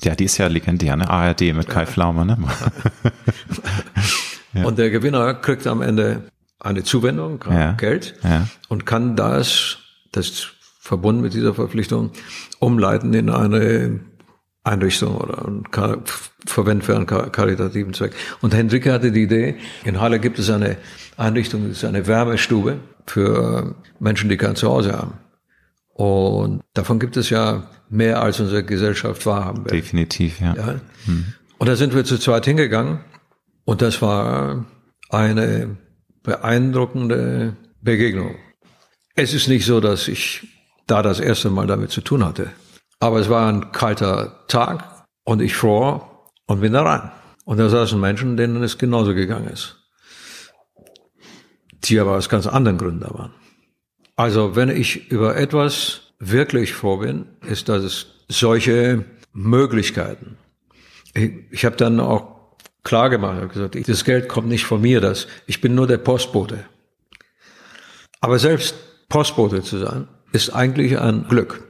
[0.00, 1.08] Ja, die ist ja legendär, ne?
[1.08, 2.38] ARD mit Kai Pflaume, ne?
[4.54, 4.64] ja.
[4.64, 6.22] Und der Gewinner kriegt am Ende
[6.58, 7.72] eine Zuwendung, ja.
[7.72, 8.48] Geld ja.
[8.68, 9.78] und kann das,
[10.12, 12.10] das ist verbunden mit dieser Verpflichtung,
[12.58, 14.00] umleiten in eine
[14.64, 15.44] Einrichtung oder
[16.46, 18.12] verwenden für einen karitativen Zweck.
[18.40, 20.76] Und Hendrike hatte die Idee, in Halle gibt es eine
[21.16, 25.14] Einrichtung, das ist eine Wärmestube für Menschen, die kein Zuhause haben.
[25.94, 29.72] Und davon gibt es ja mehr, als unsere Gesellschaft wahrhaben will.
[29.72, 30.54] Definitiv, ja.
[30.54, 30.80] ja?
[31.04, 31.34] Hm.
[31.58, 33.00] Und da sind wir zu zweit hingegangen
[33.64, 34.64] und das war
[35.10, 35.76] eine
[36.22, 38.36] beeindruckende Begegnung.
[39.14, 40.48] Es ist nicht so, dass ich
[40.86, 42.50] da das erste Mal damit zu tun hatte.
[42.98, 47.10] Aber es war ein kalter Tag und ich fror und bin da rein.
[47.44, 49.76] Und da saßen Menschen, denen es genauso gegangen ist.
[51.84, 53.34] Die aber aus ganz anderen Gründen da waren.
[54.16, 60.36] Also wenn ich über etwas wirklich froh bin, ist, dass es solche Möglichkeiten.
[61.14, 65.00] Ich, ich habe dann auch klar gemacht, habe gesagt, das Geld kommt nicht von mir,
[65.00, 66.64] das, ich bin nur der Postbote.
[68.20, 68.76] Aber selbst
[69.08, 71.64] Postbote zu sein, ist eigentlich ein Glück.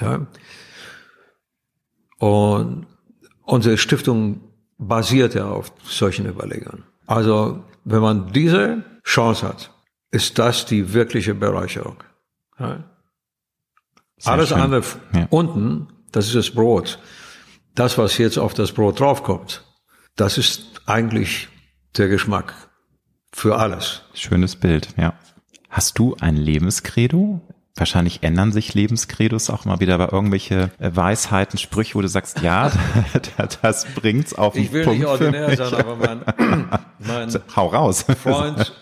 [0.00, 0.26] Ja?
[2.18, 2.86] Und
[3.42, 4.40] unsere Stiftung
[4.78, 6.84] basiert ja auf solchen Überlegungen.
[7.06, 9.70] Also, wenn man diese Chance hat,
[10.10, 11.96] ist das die wirkliche Bereicherung.
[12.58, 12.84] Ja?
[14.24, 14.58] Alles schön.
[14.58, 14.82] andere
[15.14, 15.26] ja.
[15.30, 16.98] unten, das ist das Brot.
[17.74, 19.64] Das, was jetzt auf das Brot draufkommt,
[20.16, 21.48] das ist eigentlich
[21.96, 22.54] der Geschmack
[23.32, 24.02] für alles.
[24.14, 25.14] Schönes Bild, ja.
[25.70, 27.40] Hast du ein Lebenskredo?
[27.74, 32.42] Wahrscheinlich ändern sich Lebenskredos auch mal wieder, aber irgendwelche äh, Weisheiten, Sprüche, wo du sagst,
[32.42, 32.70] ja,
[33.62, 36.68] das bringt's auf den Ich will Punkt nicht ordinär sein, aber mein,
[36.98, 38.04] mein Hau raus.
[38.22, 38.74] Freund,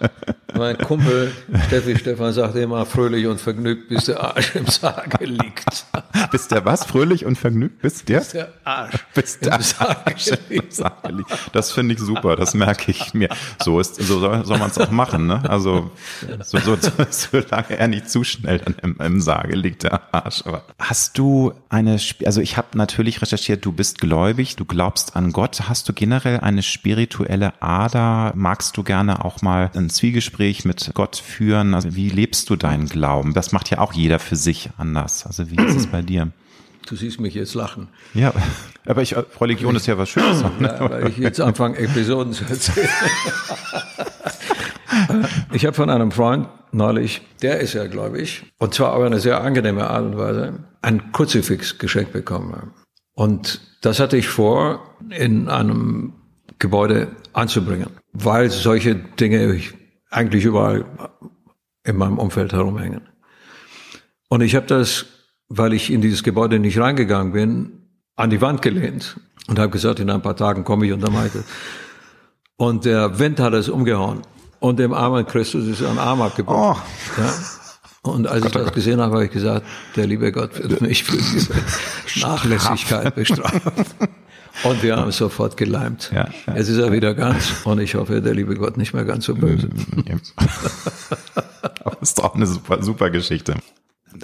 [0.56, 1.30] mein Kumpel
[1.68, 5.86] Steffi Stefan sagt immer, fröhlich und vergnügt, bis der Arsch im Sarge liegt.
[6.32, 6.84] bis der was?
[6.84, 7.80] Fröhlich und vergnügt?
[7.82, 8.18] Bis der?
[8.18, 9.54] Bis der Arsch bis der
[10.48, 11.30] im Sarge liegt.
[11.52, 13.28] Das finde ich super, das merke ich mir.
[13.62, 15.48] So ist, so soll, soll man es auch machen, ne?
[15.48, 15.92] Also,
[16.42, 20.42] so, so, so, solange er nicht zu schnell dann im, im Sarge liegt, der Arsch.
[20.46, 25.32] Aber hast du eine, also ich habe natürlich recherchiert, du bist gläubig, du glaubst an
[25.32, 25.68] Gott.
[25.68, 28.32] Hast du generell eine spirituelle Ader?
[28.34, 31.74] Magst du gerne auch mal ein Zwiegespräch mit Gott führen?
[31.74, 33.34] Also wie lebst du deinen Glauben?
[33.34, 35.26] Das macht ja auch jeder für sich anders.
[35.26, 36.32] Also wie ist es bei dir?
[36.86, 37.88] Du siehst mich jetzt lachen.
[38.14, 38.32] Ja,
[38.86, 40.42] aber ich, Religion ist ja was Schönes.
[40.42, 40.50] Ne?
[40.62, 42.88] Ja, weil ich jetzt anfange, Episoden zu erzählen.
[45.52, 49.42] Ich habe von einem Freund neulich, der ist ja gläubig, und zwar aber eine sehr
[49.42, 52.72] angenehme Art und Weise, ein Kruzifix geschenkt bekommen.
[53.14, 56.14] Und das hatte ich vor, in einem
[56.58, 59.60] Gebäude anzubringen, weil solche Dinge
[60.10, 60.84] eigentlich überall
[61.84, 63.02] in meinem Umfeld herumhängen.
[64.28, 65.06] Und ich habe das,
[65.48, 67.72] weil ich in dieses Gebäude nicht reingegangen bin,
[68.16, 69.18] an die Wand gelehnt
[69.48, 71.44] und habe gesagt, in ein paar Tagen komme ich und dann meinte.
[72.56, 74.22] Und der Wind hat es umgehauen.
[74.60, 76.82] Und dem armen Christus ist ein Arm abgebrochen.
[77.16, 77.20] Oh.
[77.20, 77.32] Ja?
[78.02, 81.16] Und als ich das gesehen habe, habe ich gesagt, der liebe Gott wird mich für
[81.16, 81.52] diese
[82.20, 83.72] Nachlässigkeit bestrafen.
[84.64, 86.10] Und wir haben es sofort geleimt.
[86.12, 86.56] Ja, ja.
[86.56, 89.34] Jetzt ist er wieder ganz und ich hoffe, der liebe Gott nicht mehr ganz so
[89.34, 89.68] böse.
[90.06, 93.56] das ist doch eine super, super Geschichte.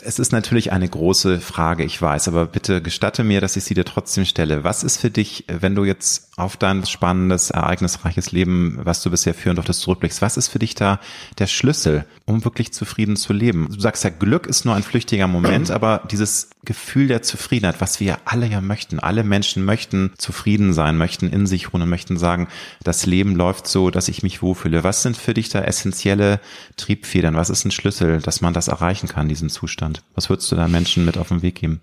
[0.03, 3.74] Es ist natürlich eine große Frage, ich weiß, aber bitte gestatte mir, dass ich sie
[3.74, 4.64] dir trotzdem stelle.
[4.64, 9.32] Was ist für dich, wenn du jetzt auf dein spannendes, ereignisreiches Leben, was du bisher
[9.32, 11.01] führen durftest, zurückblickst, was ist für dich da
[11.39, 13.68] der Schlüssel, um wirklich zufrieden zu leben?
[13.72, 18.01] Du sagst ja, Glück ist nur ein flüchtiger Moment, aber dieses Gefühl der Zufriedenheit, was
[18.01, 22.16] wir alle ja möchten, alle Menschen möchten zufrieden sein, möchten in sich ruhen und möchten
[22.16, 22.49] sagen,
[22.82, 24.82] das Leben läuft so, dass ich mich wohlfühle.
[24.82, 26.41] Was sind für dich da essentielle
[26.76, 27.37] Triebfedern?
[27.37, 29.76] Was ist ein Schlüssel, dass man das erreichen kann, diesen Zustand?
[30.14, 31.81] Was würdest du da Menschen mit auf den Weg geben?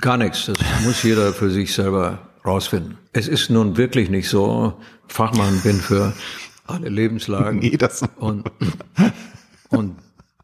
[0.00, 0.46] Gar nichts.
[0.46, 2.98] Das muss jeder für sich selber rausfinden.
[3.12, 4.74] Es ist nun wirklich nicht so,
[5.08, 6.12] Fachmann bin für
[6.66, 8.50] alle Lebenslagen nee, das und,
[9.68, 9.96] und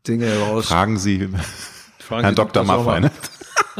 [0.06, 0.66] Dinge raus.
[0.66, 1.28] Fragen Sie
[1.98, 2.64] Fragen Herrn Sie Dr.
[2.64, 3.10] Maffei, ne?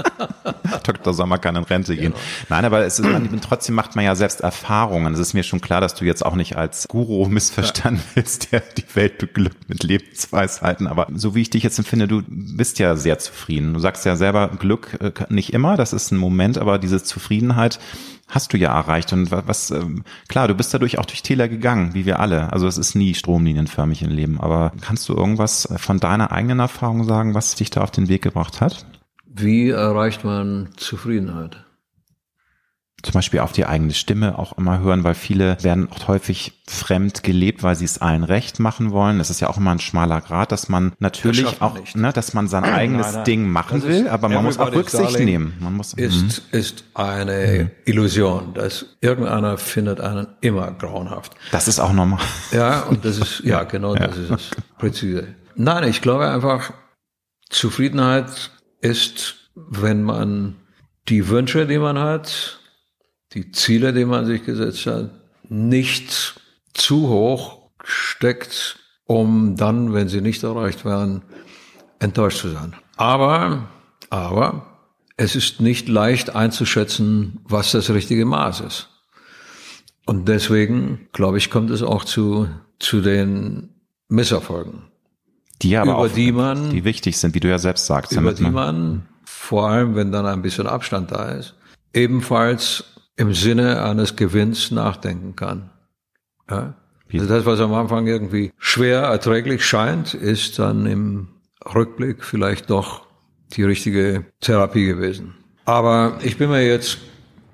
[0.83, 1.15] Dr.
[1.15, 2.13] Sommer kann in Rente gehen.
[2.13, 2.17] Genau.
[2.49, 5.15] Nein, aber es ist, man, trotzdem macht man ja selbst Erfahrungen.
[5.15, 8.17] Es ist mir schon klar, dass du jetzt auch nicht als Guru missverstanden ja.
[8.17, 10.87] willst, der die Welt beglückt mit Lebensweisheiten.
[10.87, 13.75] Aber so wie ich dich jetzt empfinde, du bist ja sehr zufrieden.
[13.75, 17.79] Du sagst ja selber, Glück äh, nicht immer, das ist ein Moment, aber diese Zufriedenheit
[18.29, 19.13] hast du ja erreicht.
[19.13, 22.53] Und was, ähm, klar, du bist dadurch auch durch Täler gegangen, wie wir alle.
[22.53, 24.41] Also es ist nie stromlinienförmig im Leben.
[24.41, 28.23] Aber kannst du irgendwas von deiner eigenen Erfahrung sagen, was dich da auf den Weg
[28.23, 28.87] gebracht hat?
[29.27, 31.67] Wie erreicht man Zufriedenheit?
[33.03, 37.23] Zum Beispiel auf die eigene Stimme auch immer hören, weil viele werden auch häufig fremd
[37.23, 39.21] gelebt, weil sie es allen recht machen wollen.
[39.21, 41.95] Es ist ja auch immer ein schmaler Grad, dass man natürlich auch, nicht.
[41.95, 43.25] ne, dass man sein eigenes nein, nein.
[43.25, 45.55] Ding machen will, aber man muss auch Rücksicht nehmen.
[45.61, 46.59] Man muss, ist, mhm.
[46.59, 47.71] ist eine mhm.
[47.85, 51.35] Illusion, dass irgendeiner findet einen immer grauenhaft.
[51.53, 52.21] Das ist auch normal.
[52.51, 54.07] Ja, und das ist, ja, genau, ja.
[54.07, 54.51] das ist es.
[54.79, 55.29] Präzise.
[55.55, 56.73] Nein, ich glaube einfach,
[57.51, 58.51] Zufriedenheit
[58.81, 60.57] ist, wenn man
[61.09, 62.61] die Wünsche, die man hat,
[63.33, 65.11] die Ziele, die man sich gesetzt hat,
[65.49, 66.41] nicht
[66.75, 71.23] zu hoch steckt, um dann, wenn sie nicht erreicht werden,
[71.99, 72.75] enttäuscht zu sein.
[72.97, 73.69] Aber,
[74.11, 74.79] aber,
[75.17, 78.89] es ist nicht leicht einzuschätzen, was das richtige Maß ist.
[80.05, 82.49] Und deswegen, glaube ich, kommt es auch zu,
[82.79, 83.71] zu den
[84.09, 84.83] Misserfolgen.
[85.63, 88.13] Die aber über auch, die man, die wichtig sind, wie du ja selbst sagst.
[88.13, 91.55] Über die man, vor allem wenn dann ein bisschen Abstand da ist,
[91.95, 92.85] ebenfalls
[93.17, 95.71] im Sinne eines Gewinns nachdenken kann.
[96.51, 96.75] Ja?
[97.13, 101.29] Also das, was am Anfang irgendwie schwer erträglich scheint, ist dann im
[101.75, 103.07] Rückblick vielleicht doch
[103.53, 105.35] die richtige Therapie gewesen.
[105.65, 106.99] Aber ich bin mir jetzt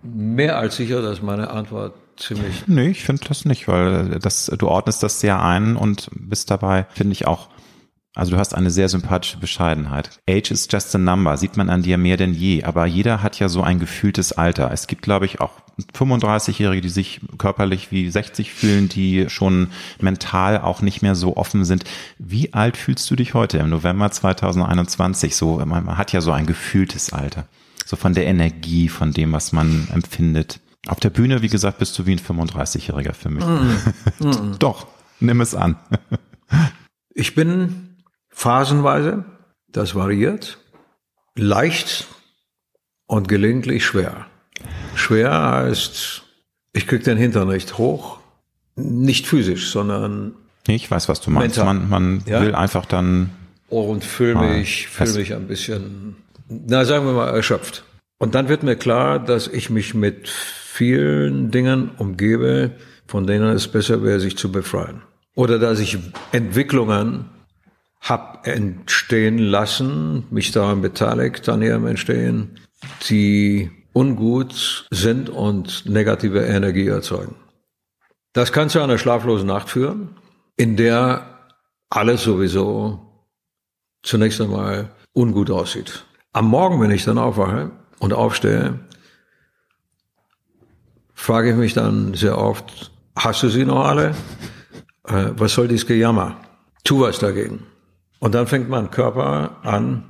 [0.03, 2.67] mehr als sicher, dass meine Antwort ziemlich.
[2.67, 6.87] Nee, ich finde das nicht, weil das, du ordnest das sehr ein und bist dabei,
[6.91, 7.49] finde ich auch
[8.15, 10.21] also du hast eine sehr sympathische Bescheidenheit.
[10.29, 12.63] Age is just a number, sieht man an dir mehr denn je.
[12.63, 14.71] Aber jeder hat ja so ein gefühltes Alter.
[14.71, 15.53] Es gibt, glaube ich, auch
[15.95, 21.65] 35-Jährige, die sich körperlich wie 60 fühlen, die schon mental auch nicht mehr so offen
[21.65, 21.85] sind.
[22.19, 25.35] Wie alt fühlst du dich heute im November 2021?
[25.35, 27.47] So, man hat ja so ein gefühltes Alter.
[27.87, 30.61] So von der Energie, von dem, was man empfindet.
[30.87, 33.45] Auf der Bühne, wie gesagt, bist du wie ein 35-Jähriger für mich.
[33.45, 34.55] Mm.
[34.59, 34.87] Doch,
[35.21, 35.77] nimm es an.
[37.15, 37.92] ich bin
[38.33, 39.25] Phasenweise,
[39.69, 40.59] das variiert,
[41.37, 42.07] leicht
[43.07, 44.27] und gelegentlich schwer.
[44.95, 46.23] Schwer heißt,
[46.73, 48.19] ich krieg den Hintern nicht hoch,
[48.75, 50.35] nicht physisch, sondern
[50.67, 51.57] ich weiß, was du meinst.
[51.57, 51.75] Mental.
[51.75, 52.41] Man, man ja?
[52.41, 53.31] will einfach dann
[53.69, 56.17] und fühle mich, fühle mich ein bisschen,
[56.49, 57.85] na sagen wir mal erschöpft.
[58.19, 62.73] Und dann wird mir klar, dass ich mich mit vielen Dingen umgebe,
[63.07, 65.03] von denen es besser wäre, sich zu befreien.
[65.35, 65.99] Oder dass ich
[66.31, 67.25] Entwicklungen
[68.03, 72.59] hab entstehen lassen, mich daran beteiligt an ihrem Entstehen,
[73.09, 77.37] die ungut sind und negative Energie erzeugen.
[78.33, 80.17] Das kann zu einer schlaflosen Nacht führen,
[80.57, 81.39] in der
[81.91, 83.01] alles sowieso
[84.03, 86.05] zunächst einmal ungut aussieht.
[86.33, 88.81] Am Morgen, wenn ich dann aufwache und aufstehe,
[91.15, 94.17] frage ich mich dann sehr oft, hast du sie noch alle?
[95.05, 96.37] Äh, was soll dieses Gejammer?
[96.83, 97.67] Tu was dagegen.
[98.23, 100.05] Und dann fängt mein Körper an,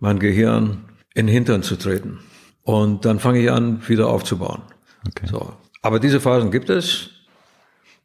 [0.00, 2.18] mein Gehirn in den Hintern zu treten.
[2.62, 4.60] Und dann fange ich an, wieder aufzubauen.
[5.08, 5.28] Okay.
[5.30, 5.54] So.
[5.80, 7.08] Aber diese Phasen gibt es.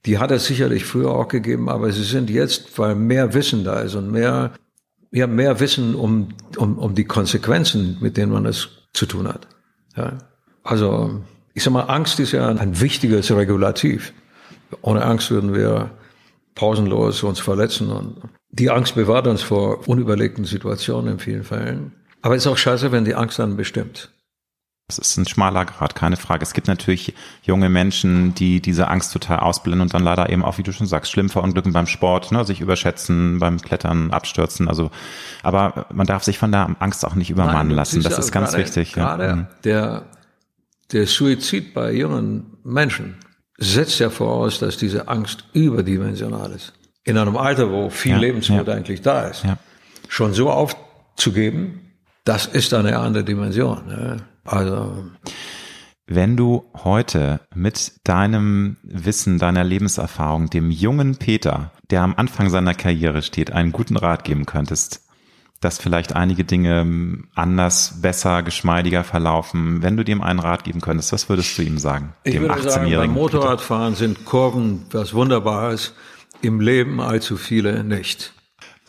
[0.05, 3.81] Die hat es sicherlich früher auch gegeben, aber sie sind jetzt, weil mehr Wissen da
[3.81, 4.53] ist und mehr,
[5.11, 9.45] ja, mehr Wissen um, um, um die Konsequenzen, mit denen man es zu tun hat.
[9.97, 10.19] Ja.
[10.63, 11.19] Also,
[11.53, 14.13] ich sag mal, Angst ist ja ein wichtiges Regulativ.
[14.81, 15.91] Ohne Angst würden wir
[16.55, 21.93] pausenlos uns verletzen und die Angst bewahrt uns vor unüberlegten Situationen in vielen Fällen.
[22.21, 24.11] Aber es ist auch scheiße, wenn die Angst dann bestimmt.
[24.87, 26.43] Das ist ein schmaler Grad, keine Frage.
[26.43, 30.57] Es gibt natürlich junge Menschen, die diese Angst total ausblenden und dann leider eben auch,
[30.57, 34.69] wie du schon sagst, schlimm verunglücken beim Sport, ne, sich überschätzen, beim Klettern, abstürzen.
[34.69, 34.89] Also,
[35.43, 38.01] aber man darf sich von der Angst auch nicht übermannen Nein, lassen.
[38.01, 38.93] Das ist ganz gerade, wichtig.
[38.93, 39.35] Gerade ja.
[39.35, 39.47] Mhm.
[39.65, 40.03] der,
[40.93, 43.17] der Suizid bei jungen Menschen
[43.57, 46.71] setzt ja voraus, dass diese Angst überdimensional ist.
[47.07, 48.73] In einem Alter, wo viel ja, Lebensmut ja.
[48.73, 49.45] eigentlich da ist.
[49.45, 49.57] Ja.
[50.09, 51.93] Schon so aufzugeben,
[52.25, 53.87] das ist eine andere Dimension.
[53.87, 54.17] Ne?
[54.43, 55.05] Also.
[56.05, 62.73] Wenn du heute mit deinem Wissen, deiner Lebenserfahrung, dem jungen Peter, der am Anfang seiner
[62.73, 65.07] Karriere steht, einen guten Rat geben könntest,
[65.61, 71.13] dass vielleicht einige Dinge anders, besser, geschmeidiger verlaufen, wenn du dem einen Rat geben könntest,
[71.13, 72.13] was würdest du ihm sagen?
[72.23, 75.93] Ich dem würde sagen, beim Motorradfahren sind Kurven was Wunderbares,
[76.41, 78.33] im Leben allzu viele nicht.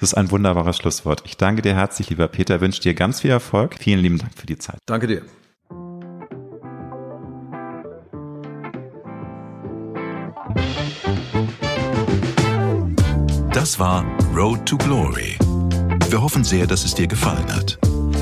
[0.01, 1.22] Das ist ein wunderbares Schlusswort.
[1.24, 3.74] Ich danke dir herzlich, lieber Peter, wünsche dir ganz viel Erfolg.
[3.80, 4.78] Vielen lieben Dank für die Zeit.
[4.86, 5.22] Danke dir.
[13.53, 14.05] Das war
[14.36, 15.36] Road to Glory.
[16.11, 17.76] Wir hoffen sehr, dass es dir gefallen hat.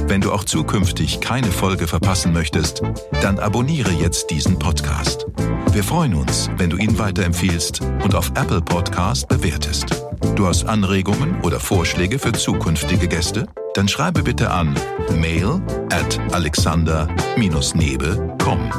[0.09, 2.81] Wenn du auch zukünftig keine Folge verpassen möchtest,
[3.23, 5.27] dann abonniere jetzt diesen Podcast.
[5.73, 10.07] Wir freuen uns, wenn du ihn weiterempfiehlst und auf Apple Podcast bewertest.
[10.37, 13.47] Du hast Anregungen oder Vorschläge für zukünftige Gäste?
[13.75, 14.75] Dann schreibe bitte an
[15.19, 18.71] mail at alexander-nebe.com.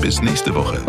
[0.00, 0.80] Bis nächste Woche.